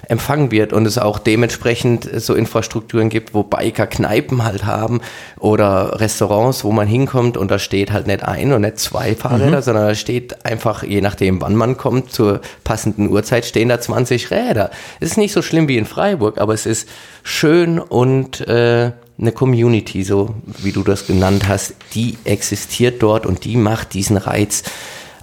empfangen 0.08 0.50
wird 0.50 0.72
und 0.72 0.86
es 0.86 0.98
auch 0.98 1.18
dementsprechend 1.18 2.08
so 2.20 2.34
Infrastrukturen 2.34 3.08
gibt, 3.08 3.34
wo 3.34 3.42
Biker 3.42 3.86
Kneipen 3.86 4.44
halt 4.44 4.64
haben 4.64 5.00
oder 5.38 6.00
Restaurants, 6.00 6.64
wo 6.64 6.72
man 6.72 6.88
hinkommt 6.88 7.36
und 7.36 7.50
da 7.50 7.58
steht 7.58 7.92
halt 7.92 8.06
nicht 8.06 8.24
ein 8.24 8.52
und 8.52 8.62
nicht 8.62 8.78
zwei 8.78 9.14
Fahrräder, 9.14 9.58
mhm. 9.58 9.62
sondern 9.62 9.88
da 9.88 9.94
steht 9.94 10.44
einfach, 10.44 10.82
je 10.82 11.00
nachdem 11.00 11.40
wann 11.40 11.54
man 11.54 11.76
kommt, 11.76 12.12
zur 12.12 12.40
passenden 12.64 13.08
Uhrzeit 13.08 13.44
stehen 13.44 13.68
da 13.68 13.80
20 13.80 14.30
Räder. 14.30 14.70
Es 15.00 15.10
ist 15.10 15.18
nicht 15.18 15.32
so 15.32 15.42
schlimm 15.42 15.68
wie 15.68 15.78
in 15.78 15.86
Freiburg, 15.86 16.38
aber 16.38 16.54
es 16.54 16.66
ist 16.66 16.88
schön 17.22 17.78
und 17.78 18.40
äh, 18.48 18.92
eine 19.18 19.32
Community, 19.32 20.02
so 20.02 20.34
wie 20.58 20.72
du 20.72 20.82
das 20.82 21.06
genannt 21.06 21.46
hast, 21.46 21.74
die 21.94 22.18
existiert 22.24 23.02
dort 23.02 23.24
und 23.24 23.44
die 23.44 23.56
macht 23.56 23.94
diesen 23.94 24.16
Reiz 24.16 24.64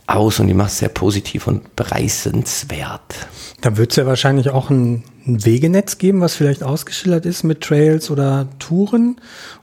aus 0.10 0.40
und 0.40 0.48
die 0.48 0.54
macht 0.54 0.72
es 0.72 0.80
sehr 0.80 0.90
positiv 0.90 1.48
und 1.48 1.76
preisenswert. 1.76 3.28
Da 3.62 3.76
wird 3.76 3.92
es 3.92 3.98
ja 3.98 4.06
wahrscheinlich 4.06 4.50
auch 4.50 4.70
ein, 4.70 5.04
ein, 5.28 5.46
Wegenetz 5.46 5.98
geben, 5.98 6.22
was 6.22 6.36
vielleicht 6.36 6.64
ausgeschildert 6.64 7.26
ist 7.26 7.44
mit 7.44 7.62
Trails 7.62 8.10
oder 8.10 8.48
Touren. 8.58 9.18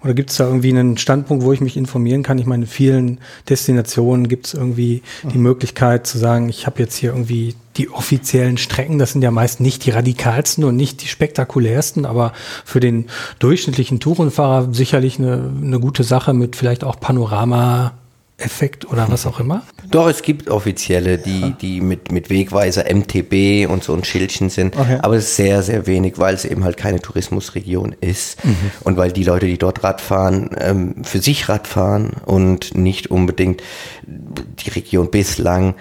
Oder 0.05 0.13
gibt 0.13 0.31
es 0.31 0.37
da 0.37 0.47
irgendwie 0.47 0.71
einen 0.71 0.99
Standpunkt, 0.99 1.45
wo 1.45 1.53
ich 1.53 1.63
mich 1.63 1.79
informieren 1.79 2.23
kann? 2.23 2.39
Ich 2.39 2.45
meine, 2.45 2.65
in 2.65 2.71
vielen 2.71 3.19
Destinationen 3.49 4.29
gibt 4.29 4.47
es 4.47 4.55
irgendwie 4.55 5.03
die 5.33 5.39
Möglichkeit 5.39 6.07
zu 6.07 6.19
sagen, 6.19 6.51
ich 6.51 6.67
habe 6.67 6.81
jetzt 6.81 6.97
hier 6.97 7.11
irgendwie 7.11 7.55
die 7.79 7.89
offiziellen 7.89 8.59
Strecken. 8.59 8.99
Das 8.99 9.13
sind 9.13 9.23
ja 9.23 9.31
meist 9.31 9.61
nicht 9.61 9.87
die 9.87 9.91
radikalsten 9.91 10.65
und 10.65 10.77
nicht 10.77 11.03
die 11.03 11.09
spektakulärsten, 11.09 12.05
aber 12.05 12.33
für 12.65 12.81
den 12.81 13.07
durchschnittlichen 13.39 13.99
Tourenfahrer 13.99 14.75
sicherlich 14.75 15.19
eine, 15.19 15.51
eine 15.63 15.81
gute 15.81 16.05
Sache 16.05 16.35
mit 16.35 16.55
vielleicht 16.55 16.85
auch 16.85 17.01
Panorama 17.01 17.95
Effekt 18.39 18.85
oder 18.91 19.11
was 19.11 19.25
auch 19.25 19.41
immer? 19.41 19.63
Doch, 19.91 20.09
es 20.09 20.21
gibt 20.21 20.51
offizielle, 20.51 21.17
die, 21.17 21.55
die 21.61 21.81
mit, 21.81 22.13
mit 22.13 22.29
Wegweiser 22.29 22.85
MTB 22.93 23.67
und 23.71 23.83
so 23.83 23.95
ein 23.95 24.05
Schildchen 24.05 24.51
sind, 24.51 24.77
okay. 24.77 24.99
aber 25.01 25.21
sehr, 25.21 25.63
sehr 25.63 25.87
wenig, 25.87 26.19
weil 26.19 26.35
es 26.35 26.45
eben 26.45 26.63
halt 26.63 26.77
keine 26.77 27.01
Tourismusregion 27.01 27.95
ist 28.01 28.45
mhm. 28.45 28.57
und 28.85 28.99
weil 28.99 29.11
die 29.11 29.25
Leute, 29.25 29.47
die 29.47 29.57
dort 29.57 29.83
Radfahren, 29.83 30.51
ähm, 30.59 31.03
für 31.03 31.21
sich 31.21 31.49
Radfahren 31.49 32.11
und 32.27 32.77
nicht 32.77 33.11
unbedingt 33.11 33.63
die 34.07 34.71
Region 34.71 35.11
bislang 35.11 35.75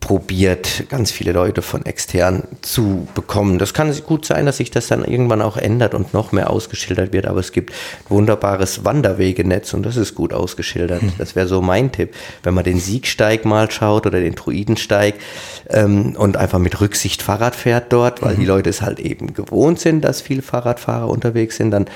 probiert, 0.00 0.84
ganz 0.88 1.10
viele 1.10 1.32
Leute 1.32 1.62
von 1.62 1.84
extern 1.86 2.44
zu 2.62 3.06
bekommen. 3.14 3.58
Das 3.58 3.74
kann 3.74 3.94
gut 4.06 4.24
sein, 4.24 4.46
dass 4.46 4.56
sich 4.56 4.70
das 4.70 4.88
dann 4.88 5.04
irgendwann 5.04 5.42
auch 5.42 5.56
ändert 5.56 5.94
und 5.94 6.12
noch 6.12 6.32
mehr 6.32 6.50
ausgeschildert 6.50 7.12
wird, 7.12 7.26
aber 7.26 7.40
es 7.40 7.52
gibt 7.52 7.70
ein 7.70 8.10
wunderbares 8.10 8.84
Wanderwegenetz 8.84 9.74
und 9.74 9.84
das 9.84 9.96
ist 9.96 10.14
gut 10.14 10.32
ausgeschildert. 10.32 11.02
Hm. 11.02 11.12
Das 11.18 11.36
wäre 11.36 11.46
so 11.46 11.60
mein 11.62 11.92
Tipp. 11.92 12.14
Wenn 12.42 12.54
man 12.54 12.64
den 12.64 12.80
Siegsteig 12.80 13.44
mal 13.44 13.70
schaut 13.70 14.06
oder 14.06 14.20
den 14.20 14.34
Druidensteig 14.34 15.14
ähm, 15.70 16.16
und 16.16 16.36
einfach 16.36 16.58
mit 16.58 16.80
Rücksicht 16.80 17.22
Fahrrad 17.22 17.54
fährt 17.54 17.92
dort, 17.92 18.22
weil 18.22 18.34
mhm. 18.34 18.40
die 18.40 18.46
Leute 18.46 18.70
es 18.70 18.82
halt 18.82 19.00
eben 19.00 19.34
gewohnt 19.34 19.80
sind, 19.80 20.02
dass 20.02 20.20
viele 20.20 20.42
Fahrradfahrer 20.42 21.08
unterwegs 21.08 21.56
sind, 21.56 21.70
dann 21.70 21.86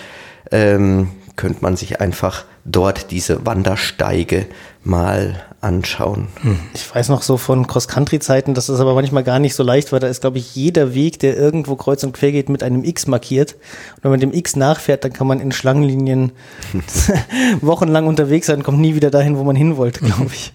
ähm, 0.51 1.11
könnte 1.37 1.63
man 1.63 1.77
sich 1.77 2.01
einfach 2.01 2.45
dort 2.65 3.11
diese 3.11 3.47
Wandersteige 3.47 4.47
mal 4.83 5.43
anschauen. 5.61 6.29
Hm. 6.41 6.59
Ich 6.73 6.95
weiß 6.95 7.11
noch 7.11 7.23
so 7.23 7.37
von 7.37 7.67
Cross-Country-Zeiten, 7.67 8.55
dass 8.55 8.67
das 8.67 8.81
aber 8.81 8.95
manchmal 8.95 9.25
gar 9.25 9.39
nicht 9.39 9.55
so 9.55 9.63
leicht 9.63 9.93
war. 9.93 10.01
Da 10.01 10.07
ist, 10.07 10.23
glaube 10.23 10.39
ich, 10.39 10.55
jeder 10.57 10.95
Weg, 10.95 11.19
der 11.19 11.37
irgendwo 11.37 11.77
kreuz 11.77 12.03
und 12.03 12.13
quer 12.13 12.33
geht, 12.33 12.49
mit 12.49 12.63
einem 12.63 12.83
X 12.85 13.07
markiert. 13.07 13.55
Und 13.97 14.05
wenn 14.05 14.11
man 14.13 14.21
dem 14.21 14.33
X 14.33 14.57
nachfährt, 14.57 15.05
dann 15.05 15.13
kann 15.13 15.27
man 15.27 15.41
in 15.41 15.53
Schlangenlinien 15.53 16.33
wochenlang 17.61 18.07
unterwegs 18.07 18.47
sein 18.47 18.59
und 18.59 18.63
kommt 18.63 18.81
nie 18.81 18.95
wieder 18.95 19.11
dahin, 19.11 19.37
wo 19.37 19.45
man 19.45 19.57
hin 19.57 19.77
wollte, 19.77 20.01
glaube 20.01 20.31
ich. 20.33 20.53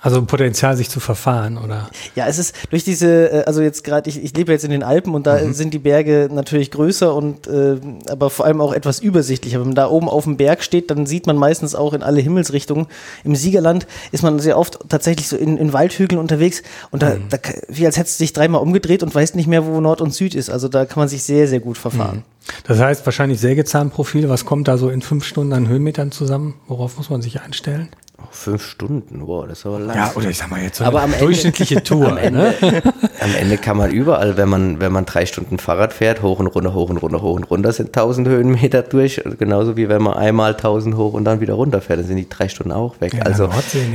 Also 0.00 0.22
Potenzial, 0.24 0.76
sich 0.76 0.90
zu 0.90 1.00
verfahren, 1.00 1.56
oder? 1.56 1.88
Ja, 2.14 2.26
es 2.26 2.38
ist 2.38 2.54
durch 2.70 2.84
diese, 2.84 3.30
äh, 3.30 3.44
also 3.44 3.62
jetzt 3.62 3.84
gerade, 3.84 4.08
ich, 4.10 4.22
ich 4.22 4.36
lebe 4.36 4.52
jetzt 4.52 4.64
in 4.64 4.70
den 4.70 4.82
Alpen 4.82 5.14
und 5.14 5.26
da 5.26 5.38
mhm. 5.38 5.54
sind 5.54 5.72
die 5.72 5.78
Berge 5.78 6.28
natürlich 6.30 6.70
größer 6.70 7.14
und 7.14 7.46
äh, 7.46 7.76
aber 8.10 8.30
vor 8.30 8.44
allem 8.44 8.60
auch 8.60 8.72
etwas 8.72 9.00
übersichtlicher. 9.00 9.60
Wenn 9.60 9.68
man 9.68 9.74
da 9.74 9.88
oben 9.88 10.08
auf 10.08 10.24
dem 10.24 10.36
Berg 10.36 10.62
steht, 10.62 10.90
dann 10.90 11.06
sieht 11.06 11.26
man 11.26 11.36
meistens 11.36 11.74
auch 11.74 11.94
in 11.94 12.02
alle 12.02 12.20
Himmelsrichtungen. 12.20 12.86
Im 13.24 13.34
Siegerland 13.34 13.86
ist 14.12 14.22
man 14.22 14.38
sehr 14.40 14.58
oft 14.58 14.78
tatsächlich 14.88 15.28
so 15.28 15.36
in, 15.36 15.56
in 15.56 15.72
Waldhügeln 15.72 16.20
unterwegs 16.20 16.62
und 16.90 17.02
da, 17.02 17.14
mhm. 17.14 17.28
da 17.30 17.38
wie 17.68 17.86
als 17.86 17.96
hättest 17.96 18.20
du 18.20 18.24
dich 18.24 18.32
dreimal 18.32 18.60
umgedreht 18.60 19.02
und 19.02 19.14
weißt 19.14 19.36
nicht 19.36 19.46
mehr, 19.46 19.64
wo 19.64 19.80
Nord 19.80 20.00
und 20.00 20.12
Süd 20.12 20.34
ist. 20.34 20.50
Also 20.50 20.68
da 20.68 20.84
kann 20.84 21.00
man 21.00 21.08
sich 21.08 21.22
sehr, 21.22 21.48
sehr 21.48 21.60
gut 21.60 21.78
verfahren. 21.78 22.16
Mhm. 22.16 22.34
Das 22.66 22.78
heißt 22.78 23.06
wahrscheinlich 23.06 23.40
Sägezahnprofil. 23.40 24.28
Was 24.28 24.44
kommt 24.44 24.68
da 24.68 24.76
so 24.76 24.90
in 24.90 25.02
fünf 25.02 25.24
Stunden 25.24 25.52
an 25.52 25.68
Höhenmetern 25.68 26.12
zusammen? 26.12 26.54
Worauf 26.68 26.96
muss 26.96 27.10
man 27.10 27.22
sich 27.22 27.40
einstellen? 27.40 27.88
Fünf 28.34 28.66
Stunden, 28.66 29.26
wow, 29.26 29.46
das 29.46 29.60
ist 29.60 29.66
aber 29.66 29.78
lang. 29.78 29.96
Ja, 29.96 30.12
oder 30.16 30.28
ich 30.28 30.36
sag 30.36 30.50
mal 30.50 30.60
jetzt 30.60 30.78
so 30.78 30.84
aber 30.84 31.02
eine 31.02 31.16
durchschnittliche 31.16 31.76
Ende, 31.76 31.84
Tour. 31.88 32.08
Am 32.08 32.16
Ende, 32.16 32.54
ne? 32.60 32.82
am 33.20 33.34
Ende 33.38 33.58
kann 33.58 33.76
man 33.76 33.92
überall, 33.92 34.36
wenn 34.36 34.48
man, 34.48 34.80
wenn 34.80 34.92
man 34.92 35.06
drei 35.06 35.24
Stunden 35.24 35.58
Fahrrad 35.58 35.92
fährt, 35.92 36.20
hoch 36.20 36.40
und 36.40 36.48
runter, 36.48 36.74
hoch 36.74 36.90
und 36.90 36.96
runter, 36.96 37.22
hoch 37.22 37.36
und 37.36 37.44
runter, 37.44 37.72
sind 37.72 37.96
1000 37.96 38.26
Höhenmeter 38.26 38.82
durch. 38.82 39.22
Genauso 39.38 39.76
wie 39.76 39.88
wenn 39.88 40.02
man 40.02 40.14
einmal 40.14 40.54
1000 40.54 40.96
hoch 40.96 41.12
und 41.12 41.24
dann 41.24 41.40
wieder 41.40 41.54
runter 41.54 41.80
fährt, 41.80 42.00
dann 42.00 42.06
sind 42.08 42.16
die 42.16 42.28
drei 42.28 42.48
Stunden 42.48 42.72
auch 42.72 43.00
weg. 43.00 43.14
Ja, 43.14 43.22
also, 43.22 43.48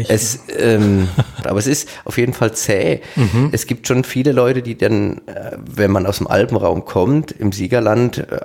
es, 0.07 0.39
ähm, 0.57 1.09
aber 1.43 1.59
es 1.59 1.67
ist 1.67 1.89
auf 2.05 2.17
jeden 2.17 2.33
Fall 2.33 2.53
zäh. 2.53 3.01
Mhm. 3.17 3.49
Es 3.51 3.67
gibt 3.67 3.87
schon 3.87 4.05
viele 4.05 4.31
Leute, 4.31 4.61
die 4.61 4.77
dann, 4.77 5.17
äh, 5.25 5.57
wenn 5.59 5.91
man 5.91 6.05
aus 6.05 6.19
dem 6.19 6.27
Alpenraum 6.27 6.85
kommt, 6.85 7.33
im 7.33 7.51
Siegerland, 7.51 8.19
äh, 8.19 8.39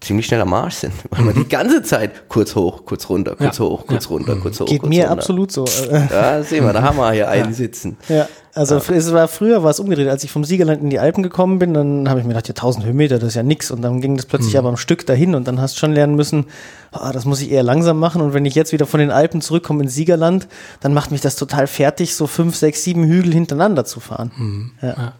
ziemlich 0.00 0.26
schnell 0.26 0.40
am 0.40 0.50
Marsch 0.50 0.74
sind, 0.74 0.94
weil 1.10 1.20
mhm. 1.20 1.26
man 1.26 1.34
die 1.36 1.48
ganze 1.48 1.82
Zeit 1.84 2.28
kurz 2.28 2.56
hoch, 2.56 2.84
kurz 2.84 3.08
runter, 3.08 3.36
kurz 3.36 3.58
ja. 3.58 3.64
hoch, 3.64 3.86
kurz 3.86 4.04
ja. 4.06 4.10
runter, 4.10 4.36
kurz 4.36 4.58
hoch. 4.58 4.66
Geht 4.66 4.80
kurz 4.80 4.90
mir 4.90 5.06
runter. 5.08 5.27
Absolut 5.28 5.52
so. 5.52 5.64
Ja, 6.10 6.42
sehen 6.42 6.64
wir, 6.64 6.72
da 6.72 6.82
haben 6.82 6.96
wir 6.96 7.12
hier 7.12 7.28
einen 7.28 7.52
sitzen. 7.52 7.96
Ja, 8.08 8.28
also 8.54 8.76
ja. 8.76 8.94
es 8.94 9.12
war 9.12 9.28
früher 9.28 9.62
war 9.62 9.70
es 9.70 9.80
umgedreht. 9.80 10.08
Als 10.08 10.24
ich 10.24 10.30
vom 10.30 10.44
Siegerland 10.44 10.82
in 10.82 10.90
die 10.90 10.98
Alpen 10.98 11.22
gekommen 11.22 11.58
bin, 11.58 11.74
dann 11.74 12.08
habe 12.08 12.20
ich 12.20 12.26
mir 12.26 12.30
gedacht, 12.30 12.48
ja, 12.48 12.52
1000 12.54 12.86
Höhenmeter, 12.86 13.18
das 13.18 13.28
ist 13.28 13.34
ja 13.34 13.42
nix. 13.42 13.70
Und 13.70 13.82
dann 13.82 14.00
ging 14.00 14.16
das 14.16 14.26
plötzlich 14.26 14.54
mhm. 14.54 14.60
aber 14.60 14.68
am 14.70 14.76
Stück 14.76 15.06
dahin 15.06 15.34
und 15.34 15.46
dann 15.46 15.60
hast 15.60 15.76
du 15.76 15.80
schon 15.80 15.92
lernen 15.92 16.16
müssen, 16.16 16.46
oh, 16.92 17.10
das 17.12 17.24
muss 17.24 17.40
ich 17.42 17.50
eher 17.50 17.62
langsam 17.62 17.98
machen. 17.98 18.22
Und 18.22 18.32
wenn 18.32 18.46
ich 18.46 18.54
jetzt 18.54 18.72
wieder 18.72 18.86
von 18.86 19.00
den 19.00 19.10
Alpen 19.10 19.40
zurückkomme 19.40 19.82
ins 19.82 19.94
Siegerland, 19.94 20.48
dann 20.80 20.94
macht 20.94 21.10
mich 21.10 21.20
das 21.20 21.36
total 21.36 21.66
fertig, 21.66 22.14
so 22.14 22.26
fünf, 22.26 22.56
sechs, 22.56 22.82
sieben 22.82 23.04
Hügel 23.04 23.32
hintereinander 23.32 23.84
zu 23.84 24.00
fahren. 24.00 24.30
Mhm. 24.36 24.70
Ja. 24.80 24.88
ja. 24.88 25.12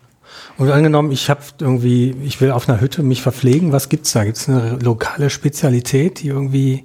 Und 0.57 0.71
angenommen, 0.71 1.13
ich 1.13 1.31
habe 1.31 1.41
irgendwie, 1.61 2.15
ich 2.25 2.41
will 2.41 2.51
auf 2.51 2.69
einer 2.69 2.81
Hütte 2.81 3.03
mich 3.03 3.23
verpflegen, 3.23 3.73
was 3.73 3.89
gibt's 3.89 4.13
da? 4.13 4.25
Gibt's 4.25 4.49
eine 4.49 4.79
lokale 4.83 5.31
Spezialität, 5.31 6.21
die 6.21 6.29
irgendwie 6.29 6.85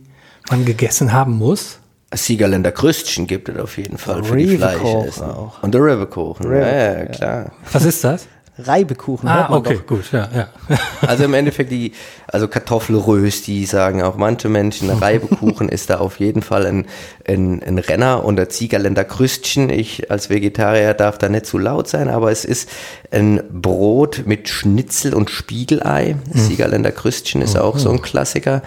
man 0.50 0.66
gegessen 0.66 1.14
haben 1.14 1.38
muss? 1.38 1.80
Siegerländer 2.16 2.72
Krüstchen 2.72 3.28
gibt 3.28 3.50
es 3.50 3.58
auf 3.58 3.78
jeden 3.78 3.98
Fall 3.98 4.24
für 4.24 4.38
die 4.38 4.58
Fleischessen. 4.58 5.24
Auch. 5.24 5.62
Und 5.64 5.74
der 5.74 5.82
Riverkuchen, 5.82 6.46
River, 6.46 6.68
ja, 6.68 7.00
ja, 7.00 7.06
klar. 7.06 7.52
Was 7.72 7.86
ist 7.86 8.04
das? 8.04 8.28
Reibekuchen. 8.60 9.28
Ah, 9.28 9.52
okay, 9.52 9.78
doch. 9.78 9.88
gut, 9.88 10.12
ja, 10.12 10.30
ja. 10.34 10.48
Also 11.02 11.24
im 11.24 11.34
Endeffekt 11.34 11.72
die, 11.72 11.94
also 12.28 12.48
Kartoffelrösti 12.48 13.66
sagen 13.66 14.04
auch 14.04 14.16
manche 14.16 14.48
Menschen, 14.48 14.92
Reibekuchen 14.92 15.70
ist 15.70 15.90
da 15.90 15.98
auf 15.98 16.20
jeden 16.20 16.44
Fall 16.44 16.68
ein, 16.68 16.86
ein, 17.28 17.64
ein 17.64 17.80
Renner 17.80 18.24
und 18.24 18.36
der 18.36 18.50
Ziegerländer 18.50 19.06
Krüstchen. 19.06 19.72
Ich 19.72 20.12
als 20.12 20.30
Vegetarier 20.30 20.94
darf 20.94 21.18
da 21.18 21.30
nicht 21.30 21.48
zu 21.48 21.58
laut 21.58 21.88
sein, 21.88 22.10
aber 22.10 22.32
es 22.32 22.46
ist 22.46 22.70
ein 23.10 23.42
Brot 23.52 24.24
mit 24.28 24.50
Schnitzel 24.50 25.16
und 25.16 25.32
Spiegelei. 25.32 26.16
Mhm. 26.32 26.40
Siegerländer 26.40 26.92
Krüstchen 26.92 27.42
ist 27.42 27.58
auch 27.58 27.80
so 27.80 27.90
ein 27.90 28.04
Klassiker. 28.04 28.62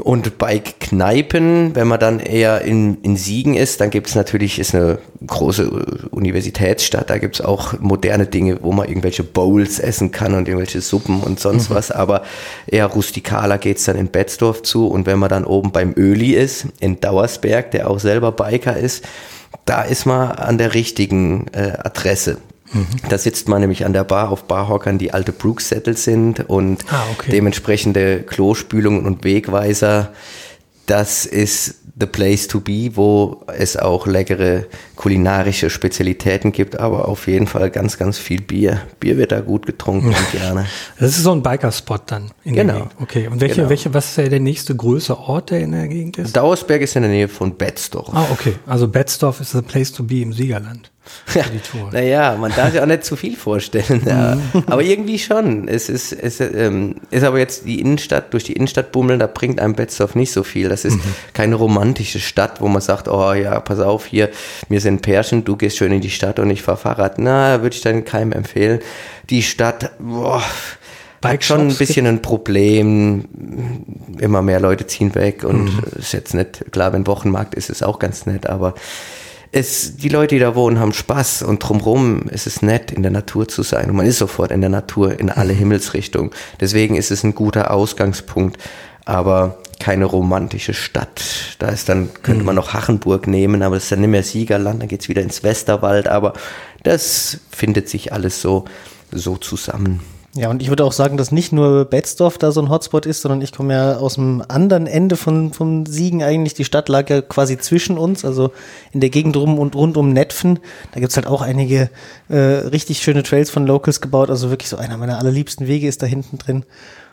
Und 0.00 0.38
bei 0.38 0.58
Kneipen, 0.58 1.74
wenn 1.74 1.88
man 1.88 2.00
dann 2.00 2.20
eher 2.20 2.62
in, 2.62 2.98
in 3.02 3.16
Siegen 3.16 3.54
ist, 3.54 3.80
dann 3.80 3.90
gibt 3.90 4.08
es 4.08 4.14
natürlich, 4.14 4.58
ist 4.58 4.74
eine 4.74 4.98
große 5.26 5.68
Universitätsstadt, 6.10 7.10
da 7.10 7.18
gibt 7.18 7.36
es 7.36 7.40
auch 7.44 7.78
moderne 7.80 8.26
Dinge, 8.26 8.58
wo 8.62 8.72
man 8.72 8.88
irgendwelche 8.88 9.24
Bowls 9.24 9.78
essen 9.78 10.10
kann 10.10 10.34
und 10.34 10.48
irgendwelche 10.48 10.80
Suppen 10.80 11.20
und 11.20 11.40
sonst 11.40 11.70
mhm. 11.70 11.74
was, 11.74 11.90
aber 11.90 12.22
eher 12.66 12.86
rustikaler 12.86 13.58
geht 13.58 13.78
es 13.78 13.84
dann 13.84 13.96
in 13.96 14.08
Betzdorf 14.08 14.62
zu 14.62 14.86
und 14.88 15.06
wenn 15.06 15.18
man 15.18 15.28
dann 15.28 15.44
oben 15.44 15.72
beim 15.72 15.92
Öli 15.96 16.34
ist, 16.34 16.66
in 16.80 17.00
Dauersberg, 17.00 17.70
der 17.72 17.90
auch 17.90 17.98
selber 17.98 18.32
Biker 18.32 18.76
ist, 18.76 19.04
da 19.64 19.82
ist 19.82 20.06
man 20.06 20.32
an 20.32 20.58
der 20.58 20.74
richtigen 20.74 21.46
äh, 21.52 21.72
Adresse. 21.78 22.38
Da 23.08 23.18
sitzt 23.18 23.48
man 23.48 23.60
nämlich 23.60 23.84
an 23.84 23.92
der 23.92 24.04
Bar 24.04 24.30
auf 24.30 24.44
Barhockern, 24.44 24.98
die 24.98 25.12
alte 25.12 25.32
Brooks-Sättel 25.32 25.96
sind 25.96 26.48
und 26.48 26.84
ah, 26.90 27.04
okay. 27.12 27.30
dementsprechende 27.30 28.22
Klospülungen 28.22 29.06
und 29.06 29.24
Wegweiser. 29.24 30.12
Das 30.86 31.26
ist 31.26 31.76
the 32.00 32.06
place 32.06 32.46
to 32.46 32.60
be, 32.60 32.90
wo 32.94 33.42
es 33.48 33.76
auch 33.76 34.06
leckere 34.06 34.66
kulinarische 34.96 35.70
Spezialitäten 35.70 36.52
gibt, 36.52 36.78
aber 36.78 37.08
auf 37.08 37.26
jeden 37.26 37.46
Fall 37.46 37.70
ganz, 37.70 37.98
ganz 37.98 38.18
viel 38.18 38.40
Bier. 38.40 38.82
Bier 39.00 39.16
wird 39.16 39.32
da 39.32 39.40
gut 39.40 39.66
getrunken 39.66 40.08
und 40.08 40.32
gerne. 40.32 40.66
Das 40.98 41.10
ist 41.10 41.24
so 41.24 41.32
ein 41.32 41.42
Biker-Spot 41.42 41.98
dann. 42.06 42.30
genau. 42.44 42.88
Okay. 43.00 43.28
Und 43.28 43.40
welche, 43.40 43.56
genau. 43.56 43.68
welche, 43.68 43.92
was 43.94 44.16
ist 44.16 44.30
der 44.30 44.40
nächste 44.40 44.76
größere 44.76 45.18
Ort, 45.18 45.50
der 45.50 45.60
in 45.60 45.72
der 45.72 45.88
Gegend 45.88 46.18
ist? 46.18 46.36
Dauersberg 46.36 46.82
ist 46.82 46.96
in 46.96 47.02
der 47.02 47.10
Nähe 47.10 47.28
von 47.28 47.56
Betzdorf. 47.56 48.10
Ah, 48.12 48.26
okay. 48.30 48.54
Also 48.66 48.88
Betzdorf 48.88 49.40
ist 49.40 49.52
the 49.52 49.62
place 49.62 49.92
to 49.92 50.04
be 50.04 50.20
im 50.20 50.32
Siegerland. 50.32 50.90
Ja, 51.34 51.44
naja, 51.92 52.36
man 52.38 52.52
darf 52.54 52.72
sich 52.72 52.80
auch 52.80 52.86
nicht 52.86 53.04
zu 53.04 53.16
viel 53.16 53.36
vorstellen. 53.36 54.02
Ja. 54.06 54.36
Mhm. 54.36 54.64
Aber 54.66 54.82
irgendwie 54.82 55.18
schon. 55.18 55.68
Es 55.68 55.88
ist, 55.88 56.12
es 56.12 56.40
ähm, 56.40 56.96
ist 57.10 57.24
aber 57.24 57.38
jetzt 57.38 57.66
die 57.66 57.80
Innenstadt, 57.80 58.32
durch 58.32 58.44
die 58.44 58.54
Innenstadt 58.54 58.92
bummeln, 58.92 59.18
da 59.18 59.26
bringt 59.26 59.60
einem 59.60 59.74
Betzdorf 59.74 60.14
nicht 60.14 60.32
so 60.32 60.42
viel. 60.42 60.68
Das 60.68 60.84
ist 60.84 60.96
mhm. 60.96 61.14
keine 61.34 61.54
romantische 61.56 62.20
Stadt, 62.20 62.60
wo 62.60 62.68
man 62.68 62.80
sagt, 62.80 63.08
oh 63.08 63.32
ja, 63.34 63.60
pass 63.60 63.80
auf 63.80 64.06
hier, 64.06 64.30
wir 64.68 64.80
sind 64.80 65.02
Pärchen, 65.02 65.44
du 65.44 65.56
gehst 65.56 65.76
schön 65.76 65.92
in 65.92 66.00
die 66.00 66.10
Stadt 66.10 66.38
und 66.38 66.50
ich 66.50 66.62
fahr 66.62 66.76
Fahrrad. 66.76 67.18
Na, 67.18 67.62
würde 67.62 67.76
ich 67.76 67.82
dann 67.82 68.04
keinem 68.04 68.32
empfehlen. 68.32 68.80
Die 69.28 69.42
Stadt, 69.42 69.90
boah, 69.98 70.42
hat 71.24 71.44
schon 71.44 71.68
ein 71.68 71.76
bisschen 71.76 72.06
ein 72.06 72.22
Problem. 72.22 73.24
Immer 74.18 74.42
mehr 74.42 74.60
Leute 74.60 74.86
ziehen 74.86 75.14
weg 75.14 75.44
und 75.44 75.64
mhm. 75.64 75.82
ist 75.98 76.12
jetzt 76.12 76.34
nicht, 76.34 76.70
klar, 76.72 76.92
wenn 76.92 77.06
Wochenmarkt 77.06 77.54
ist, 77.54 77.70
ist 77.70 77.82
auch 77.82 77.98
ganz 77.98 78.26
nett, 78.26 78.46
aber 78.46 78.74
es, 79.52 79.96
die 79.96 80.08
Leute, 80.08 80.34
die 80.34 80.40
da 80.40 80.54
wohnen, 80.54 80.78
haben 80.78 80.92
Spaß 80.92 81.42
und 81.42 81.60
drumherum 81.60 82.22
ist 82.28 82.46
es 82.46 82.62
nett, 82.62 82.90
in 82.90 83.02
der 83.02 83.12
Natur 83.12 83.48
zu 83.48 83.62
sein. 83.62 83.90
Und 83.90 83.96
man 83.96 84.06
ist 84.06 84.18
sofort 84.18 84.50
in 84.50 84.60
der 84.60 84.70
Natur 84.70 85.18
in 85.18 85.30
alle 85.30 85.54
mhm. 85.54 85.58
Himmelsrichtungen. 85.58 86.30
Deswegen 86.60 86.96
ist 86.96 87.10
es 87.10 87.24
ein 87.24 87.34
guter 87.34 87.70
Ausgangspunkt, 87.70 88.58
aber 89.04 89.58
keine 89.78 90.04
romantische 90.04 90.74
Stadt. 90.74 91.56
Da 91.58 91.68
ist 91.68 91.88
dann, 91.88 92.10
könnte 92.22 92.44
man 92.44 92.54
mhm. 92.54 92.60
noch 92.60 92.74
Hachenburg 92.74 93.26
nehmen, 93.26 93.62
aber 93.62 93.76
das 93.76 93.84
ist 93.84 93.92
dann 93.92 94.00
nicht 94.00 94.10
mehr 94.10 94.22
Siegerland, 94.22 94.82
dann 94.82 94.88
geht's 94.88 95.08
wieder 95.08 95.22
ins 95.22 95.42
Westerwald, 95.42 96.08
aber 96.08 96.34
das 96.82 97.38
findet 97.50 97.88
sich 97.88 98.12
alles 98.12 98.42
so, 98.42 98.64
so 99.10 99.36
zusammen. 99.36 100.00
Ja, 100.38 100.50
und 100.50 100.62
ich 100.62 100.68
würde 100.68 100.84
auch 100.84 100.92
sagen, 100.92 101.16
dass 101.16 101.32
nicht 101.32 101.52
nur 101.52 101.84
Betzdorf 101.84 102.38
da 102.38 102.52
so 102.52 102.60
ein 102.60 102.68
Hotspot 102.68 103.06
ist, 103.06 103.22
sondern 103.22 103.42
ich 103.42 103.50
komme 103.50 103.74
ja 103.74 103.96
aus 103.96 104.14
dem 104.14 104.40
anderen 104.46 104.86
Ende 104.86 105.16
von, 105.16 105.52
von 105.52 105.84
Siegen 105.84 106.22
eigentlich. 106.22 106.54
Die 106.54 106.64
Stadt 106.64 106.88
lag 106.88 107.10
ja 107.10 107.22
quasi 107.22 107.58
zwischen 107.58 107.98
uns, 107.98 108.24
also 108.24 108.52
in 108.92 109.00
der 109.00 109.10
Gegend 109.10 109.36
rum 109.36 109.58
und 109.58 109.74
rund 109.74 109.96
um 109.96 110.12
Netfen. 110.12 110.60
Da 110.92 111.00
gibt's 111.00 111.16
halt 111.16 111.26
auch 111.26 111.42
einige 111.42 111.90
äh, 112.28 112.36
richtig 112.36 113.02
schöne 113.02 113.24
Trails 113.24 113.50
von 113.50 113.66
Locals 113.66 114.00
gebaut. 114.00 114.30
Also 114.30 114.50
wirklich 114.50 114.68
so 114.68 114.76
einer 114.76 114.96
meiner 114.96 115.18
allerliebsten 115.18 115.66
Wege 115.66 115.88
ist 115.88 116.02
da 116.02 116.06
hinten 116.06 116.38
drin. 116.38 116.64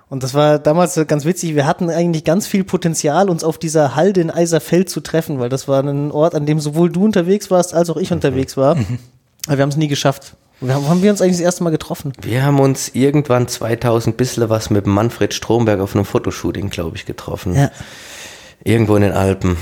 Und 0.07 0.21
das 0.21 0.35
war 0.35 0.59
damals 0.59 0.93
ganz 1.07 1.25
witzig. 1.25 1.55
Wir 1.55 1.65
hatten 1.65 1.89
eigentlich 1.89 2.25
ganz 2.25 2.45
viel 2.45 2.63
Potenzial, 2.63 3.27
uns 3.27 3.43
auf 3.43 3.57
dieser 3.57 3.95
Halde 3.95 4.21
in 4.21 4.29
Eiserfeld 4.29 4.87
zu 4.87 5.01
treffen, 5.01 5.39
weil 5.39 5.49
das 5.49 5.67
war 5.67 5.81
ein 5.81 6.11
Ort, 6.11 6.35
an 6.35 6.45
dem 6.45 6.59
sowohl 6.59 6.91
du 6.91 7.03
unterwegs 7.03 7.49
warst, 7.49 7.73
als 7.73 7.89
auch 7.89 7.97
ich 7.97 8.11
unterwegs 8.11 8.55
war. 8.55 8.75
Mhm. 8.75 8.99
Aber 9.47 9.57
wir 9.57 9.63
haben 9.63 9.69
es 9.69 9.77
nie 9.77 9.87
geschafft. 9.87 10.35
Wo 10.61 10.89
haben 10.89 11.03
wir 11.03 11.11
uns 11.11 11.21
eigentlich 11.21 11.37
das 11.37 11.43
erste 11.43 11.63
Mal 11.63 11.69
getroffen? 11.69 12.11
Wir 12.21 12.43
haben 12.43 12.59
uns 12.59 12.89
irgendwann 12.89 13.47
2000 13.47 14.17
bissle 14.17 14.49
was 14.49 14.69
mit 14.69 14.85
Manfred 14.87 15.33
Stromberg 15.33 15.79
auf 15.79 15.95
einem 15.95 16.03
Fotoshooting, 16.05 16.69
glaube 16.69 16.97
ich, 16.97 17.05
getroffen. 17.05 17.55
Ja. 17.55 17.71
Irgendwo 18.63 18.95
in 18.95 19.01
den 19.01 19.11
Alpen. 19.11 19.57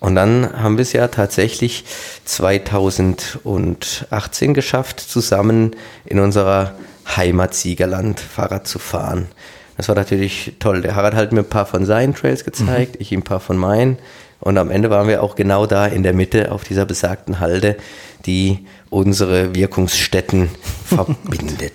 Und 0.00 0.14
dann 0.14 0.50
haben 0.54 0.78
wir 0.78 0.82
es 0.82 0.94
ja 0.94 1.08
tatsächlich 1.08 1.84
2018 2.24 4.54
geschafft, 4.54 5.00
zusammen 5.00 5.76
in 6.06 6.20
unserer 6.20 6.74
Heimat 7.16 7.54
Siegerland 7.54 8.18
Fahrrad 8.18 8.66
zu 8.66 8.78
fahren. 8.78 9.28
Das 9.76 9.88
war 9.88 9.94
natürlich 9.94 10.54
toll. 10.58 10.80
Der 10.82 10.94
Harald 10.94 11.14
hat 11.14 11.32
mir 11.32 11.40
ein 11.40 11.48
paar 11.48 11.66
von 11.66 11.84
seinen 11.84 12.14
Trails 12.14 12.44
gezeigt, 12.44 12.94
mhm. 12.94 13.00
ich 13.00 13.12
ihm 13.12 13.20
ein 13.20 13.24
paar 13.24 13.40
von 13.40 13.58
meinen. 13.58 13.98
Und 14.40 14.56
am 14.56 14.70
Ende 14.70 14.88
waren 14.88 15.06
wir 15.06 15.22
auch 15.22 15.36
genau 15.36 15.66
da 15.66 15.86
in 15.86 16.02
der 16.02 16.14
Mitte 16.14 16.50
auf 16.50 16.64
dieser 16.64 16.86
besagten 16.86 17.40
Halde, 17.40 17.76
die 18.24 18.66
unsere 18.90 19.54
Wirkungsstätten 19.54 20.50
verbindet. 20.84 21.72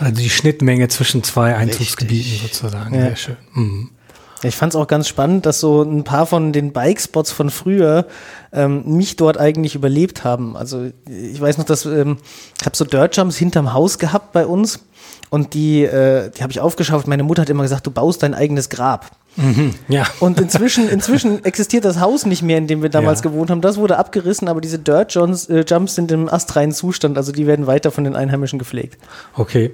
Also 0.00 0.22
die 0.22 0.30
Schnittmenge 0.30 0.88
zwischen 0.88 1.24
zwei 1.24 1.56
Einzugsgebieten 1.56 2.30
Richtig. 2.32 2.52
sozusagen. 2.52 2.94
Ja. 2.94 3.00
Sehr 3.06 3.16
schön. 3.16 3.36
Mhm. 3.54 3.90
Ich 4.42 4.54
fand 4.54 4.72
es 4.72 4.76
auch 4.76 4.86
ganz 4.86 5.08
spannend, 5.08 5.46
dass 5.46 5.58
so 5.58 5.82
ein 5.82 6.04
paar 6.04 6.24
von 6.24 6.52
den 6.52 6.72
Bikespots 6.72 7.32
von 7.32 7.50
früher 7.50 8.06
ähm, 8.52 8.84
mich 8.96 9.16
dort 9.16 9.36
eigentlich 9.36 9.74
überlebt 9.74 10.22
haben. 10.22 10.56
Also 10.56 10.90
ich 11.06 11.40
weiß 11.40 11.58
noch, 11.58 11.64
dass 11.64 11.86
ähm, 11.86 12.18
ich 12.60 12.64
habe 12.64 12.76
so 12.76 12.84
Dirt 12.84 13.16
Jumps 13.16 13.36
hinterm 13.36 13.72
Haus 13.72 13.98
gehabt 13.98 14.32
bei 14.32 14.46
uns 14.46 14.84
und 15.30 15.54
die, 15.54 15.82
äh, 15.82 16.30
die 16.30 16.42
habe 16.42 16.52
ich 16.52 16.60
aufgeschafft. 16.60 17.08
Meine 17.08 17.24
Mutter 17.24 17.42
hat 17.42 17.50
immer 17.50 17.64
gesagt, 17.64 17.86
du 17.86 17.90
baust 17.90 18.22
dein 18.22 18.34
eigenes 18.34 18.68
Grab. 18.68 19.10
Mhm, 19.38 19.74
ja. 19.88 20.06
Und 20.20 20.40
inzwischen, 20.40 20.88
inzwischen 20.90 21.44
existiert 21.44 21.84
das 21.84 22.00
Haus 22.00 22.26
nicht 22.26 22.42
mehr, 22.42 22.58
in 22.58 22.66
dem 22.66 22.82
wir 22.82 22.90
damals 22.90 23.20
ja. 23.20 23.30
gewohnt 23.30 23.50
haben. 23.50 23.60
Das 23.60 23.76
wurde 23.76 23.96
abgerissen, 23.96 24.48
aber 24.48 24.60
diese 24.60 24.78
Dirt 24.78 25.14
Jumps, 25.14 25.48
äh, 25.48 25.64
Jumps 25.66 25.94
sind 25.94 26.10
im 26.12 26.28
astreinen 26.28 26.72
Zustand, 26.72 27.16
also 27.16 27.32
die 27.32 27.46
werden 27.46 27.66
weiter 27.66 27.90
von 27.90 28.04
den 28.04 28.16
Einheimischen 28.16 28.58
gepflegt. 28.58 28.98
Okay. 29.34 29.70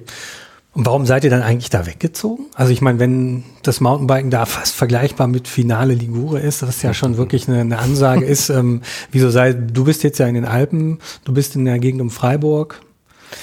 Und 0.75 0.87
warum 0.87 1.07
seid 1.07 1.23
ihr 1.23 1.31
dann 1.31 1.43
eigentlich 1.43 1.71
da 1.71 1.87
weggezogen? 1.87 2.47
Also 2.55 2.73
ich 2.73 2.81
meine, 2.81 2.99
wenn 2.99 3.45
das 3.63 3.81
Mountainbiken 3.81 4.31
da 4.31 4.45
fast 4.45 4.75
vergleichbar 4.75 5.29
mit 5.29 5.47
Finale 5.47 5.95
Ligure 5.95 6.41
ist, 6.41 6.63
das 6.63 6.83
ja 6.83 6.93
schon 6.93 7.17
wirklich 7.17 7.49
eine, 7.49 7.61
eine 7.61 7.79
Ansage 7.79 8.25
ist, 8.25 8.51
ähm, 8.51 8.83
wieso 9.13 9.31
sei, 9.31 9.53
du 9.53 9.85
bist 9.85 10.03
jetzt 10.03 10.19
ja 10.19 10.27
in 10.27 10.35
den 10.35 10.45
Alpen, 10.45 10.99
du 11.25 11.33
bist 11.33 11.55
in 11.55 11.65
der 11.65 11.79
Gegend 11.79 12.03
um 12.03 12.11
Freiburg, 12.11 12.81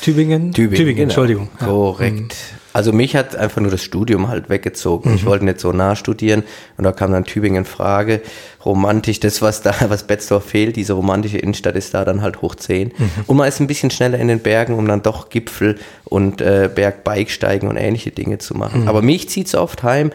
Tübingen? 0.02 0.54
Tübingen, 0.54 0.76
Tübingen 0.76 0.96
genau. 0.96 1.04
Entschuldigung. 1.04 1.50
Korrekt. 1.60 2.34
Ja. 2.34 2.61
Also 2.74 2.94
mich 2.94 3.16
hat 3.16 3.36
einfach 3.36 3.62
nur 3.62 3.72
das 3.72 3.84
Studium 3.84 4.28
halt 4.28 4.50
weggezogen. 4.50 5.12
Mhm. 5.12 5.16
Ich 5.16 5.26
wollte 5.26 5.46
nicht 5.46 5.60
so 5.60 5.72
nah 5.72 5.96
studieren 5.96 6.44
und 6.78 6.84
da 6.84 6.92
kam 6.92 7.12
dann 7.12 7.26
Tübingen 7.26 7.60
in 7.60 7.66
Frage. 7.66 8.22
Romantisch, 8.64 9.20
das 9.20 9.42
was 9.42 9.62
da, 9.62 9.74
was 9.90 10.04
Betzdorf 10.04 10.46
fehlt, 10.46 10.76
diese 10.76 10.94
romantische 10.94 11.38
Innenstadt 11.38 11.76
ist 11.76 11.94
da 11.94 12.06
dann 12.06 12.22
halt 12.22 12.42
hoch 12.42 12.56
10. 12.56 12.90
Mhm. 12.90 13.10
Und 13.28 13.38
man 13.38 13.48
ist 13.48 13.60
ein 13.60 13.68
bisschen 13.68 13.92
schneller 13.92 14.20
in 14.20 14.28
den 14.28 14.40
Bergen, 14.40 14.76
um 14.76 14.88
dann 14.88 15.02
doch 15.02 15.30
Gipfel 15.30 15.78
und 16.06 16.42
äh, 16.42 16.70
Bergbike 16.74 17.68
und 17.68 17.78
ähnliche 17.78 18.12
Dinge 18.12 18.38
zu 18.38 18.56
machen. 18.56 18.84
Mhm. 18.84 18.88
Aber 18.88 19.02
mich 19.02 19.30
zieht's 19.30 19.56
oft 19.56 19.84
heim. 19.84 20.12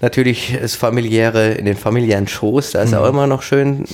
Natürlich 0.00 0.58
das 0.60 0.74
familiäre, 0.74 1.52
in 1.52 1.64
den 1.64 1.76
familiären 1.76 2.28
Schoß, 2.28 2.72
da 2.72 2.82
ist 2.82 2.90
mhm. 2.90 2.98
auch 2.98 3.08
immer 3.08 3.26
noch 3.26 3.42
schön. 3.42 3.84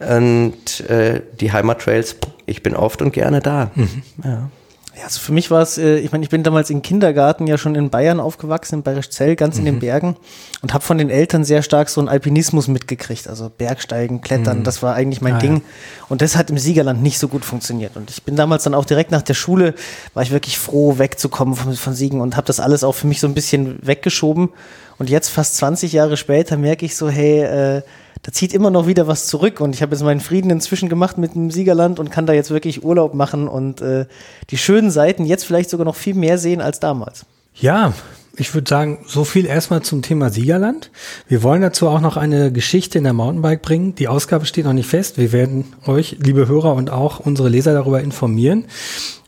Und 0.00 0.80
äh, 0.90 1.22
die 1.40 1.52
Heimattrails, 1.52 2.16
ich 2.44 2.62
bin 2.62 2.76
oft 2.76 3.00
und 3.00 3.12
gerne 3.12 3.40
da. 3.40 3.70
Mhm. 3.74 4.02
Ja. 4.22 4.50
Ja, 4.96 5.04
also 5.04 5.18
für 5.18 5.32
mich 5.32 5.50
war 5.50 5.62
es, 5.62 5.76
äh, 5.76 5.98
ich 5.98 6.12
meine, 6.12 6.22
ich 6.22 6.30
bin 6.30 6.44
damals 6.44 6.70
im 6.70 6.80
Kindergarten 6.80 7.46
ja 7.48 7.58
schon 7.58 7.74
in 7.74 7.90
Bayern 7.90 8.20
aufgewachsen, 8.20 8.76
in 8.76 8.82
Bayerischzell, 8.82 9.34
ganz 9.34 9.56
mhm. 9.56 9.60
in 9.60 9.64
den 9.64 9.74
mhm. 9.76 9.80
Bergen 9.80 10.16
und 10.62 10.72
habe 10.72 10.84
von 10.84 10.98
den 10.98 11.10
Eltern 11.10 11.44
sehr 11.44 11.62
stark 11.62 11.88
so 11.88 12.00
einen 12.00 12.08
Alpinismus 12.08 12.68
mitgekriegt, 12.68 13.26
also 13.26 13.50
Bergsteigen, 13.50 14.20
Klettern, 14.20 14.60
mhm. 14.60 14.64
das 14.64 14.82
war 14.82 14.94
eigentlich 14.94 15.20
mein 15.20 15.34
ah, 15.34 15.38
Ding. 15.38 15.56
Ja. 15.56 15.62
Und 16.08 16.22
das 16.22 16.36
hat 16.36 16.50
im 16.50 16.58
Siegerland 16.58 17.02
nicht 17.02 17.18
so 17.18 17.26
gut 17.26 17.44
funktioniert. 17.44 17.96
Und 17.96 18.10
ich 18.10 18.22
bin 18.22 18.36
damals 18.36 18.62
dann 18.62 18.74
auch 18.74 18.84
direkt 18.84 19.10
nach 19.10 19.22
der 19.22 19.34
Schule, 19.34 19.74
war 20.14 20.22
ich 20.22 20.30
wirklich 20.30 20.58
froh, 20.58 20.98
wegzukommen 20.98 21.56
von, 21.56 21.74
von 21.74 21.94
Siegen 21.94 22.20
und 22.20 22.36
habe 22.36 22.46
das 22.46 22.60
alles 22.60 22.84
auch 22.84 22.94
für 22.94 23.08
mich 23.08 23.20
so 23.20 23.26
ein 23.26 23.34
bisschen 23.34 23.78
weggeschoben. 23.82 24.50
Und 24.98 25.10
jetzt, 25.10 25.28
fast 25.28 25.56
20 25.56 25.92
Jahre 25.92 26.16
später, 26.16 26.56
merke 26.56 26.86
ich 26.86 26.96
so, 26.96 27.08
hey, 27.08 27.42
äh, 27.42 27.82
da 28.24 28.32
zieht 28.32 28.54
immer 28.54 28.70
noch 28.70 28.86
wieder 28.86 29.06
was 29.06 29.26
zurück 29.26 29.60
und 29.60 29.74
ich 29.74 29.82
habe 29.82 29.94
jetzt 29.94 30.02
meinen 30.02 30.20
Frieden 30.20 30.50
inzwischen 30.50 30.88
gemacht 30.88 31.18
mit 31.18 31.34
dem 31.34 31.50
Siegerland 31.50 32.00
und 32.00 32.10
kann 32.10 32.26
da 32.26 32.32
jetzt 32.32 32.50
wirklich 32.50 32.82
Urlaub 32.82 33.14
machen 33.14 33.48
und 33.48 33.82
äh, 33.82 34.06
die 34.50 34.56
schönen 34.56 34.90
Seiten 34.90 35.26
jetzt 35.26 35.44
vielleicht 35.44 35.68
sogar 35.68 35.84
noch 35.84 35.94
viel 35.94 36.14
mehr 36.14 36.38
sehen 36.38 36.62
als 36.62 36.80
damals. 36.80 37.26
Ja, 37.54 37.92
ich 38.36 38.54
würde 38.54 38.68
sagen, 38.68 39.04
so 39.06 39.24
viel 39.24 39.44
erstmal 39.44 39.82
zum 39.82 40.00
Thema 40.00 40.30
Siegerland. 40.30 40.90
Wir 41.28 41.42
wollen 41.42 41.60
dazu 41.60 41.86
auch 41.86 42.00
noch 42.00 42.16
eine 42.16 42.50
Geschichte 42.50 42.98
in 42.98 43.04
der 43.04 43.12
Mountainbike 43.12 43.62
bringen. 43.62 43.94
Die 43.94 44.08
Ausgabe 44.08 44.46
steht 44.46 44.64
noch 44.64 44.72
nicht 44.72 44.88
fest. 44.88 45.18
Wir 45.18 45.30
werden 45.32 45.74
euch, 45.86 46.16
liebe 46.18 46.48
Hörer 46.48 46.74
und 46.74 46.90
auch 46.90 47.20
unsere 47.20 47.50
Leser 47.50 47.74
darüber 47.74 48.00
informieren. 48.00 48.66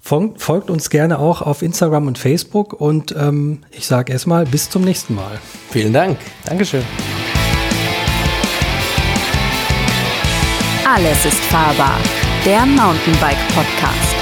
Folgt 0.01 0.71
uns 0.71 0.89
gerne 0.89 1.19
auch 1.19 1.43
auf 1.43 1.63
Instagram 1.63 2.07
und 2.07 2.17
Facebook 2.17 2.73
und 2.73 3.15
ähm, 3.19 3.59
ich 3.73 3.87
sage 3.87 4.13
erstmal 4.13 4.47
bis 4.47 4.71
zum 4.71 4.83
nächsten 4.83 5.15
Mal. 5.17 5.39
Vielen 5.71 5.93
Dank. 5.93 6.19
Dankeschön. 6.45 6.83
Alles 10.89 11.25
ist 11.25 11.45
fahrbar. 11.47 11.99
Der 12.45 12.65
Mountainbike 12.65 13.49
Podcast. 13.49 14.16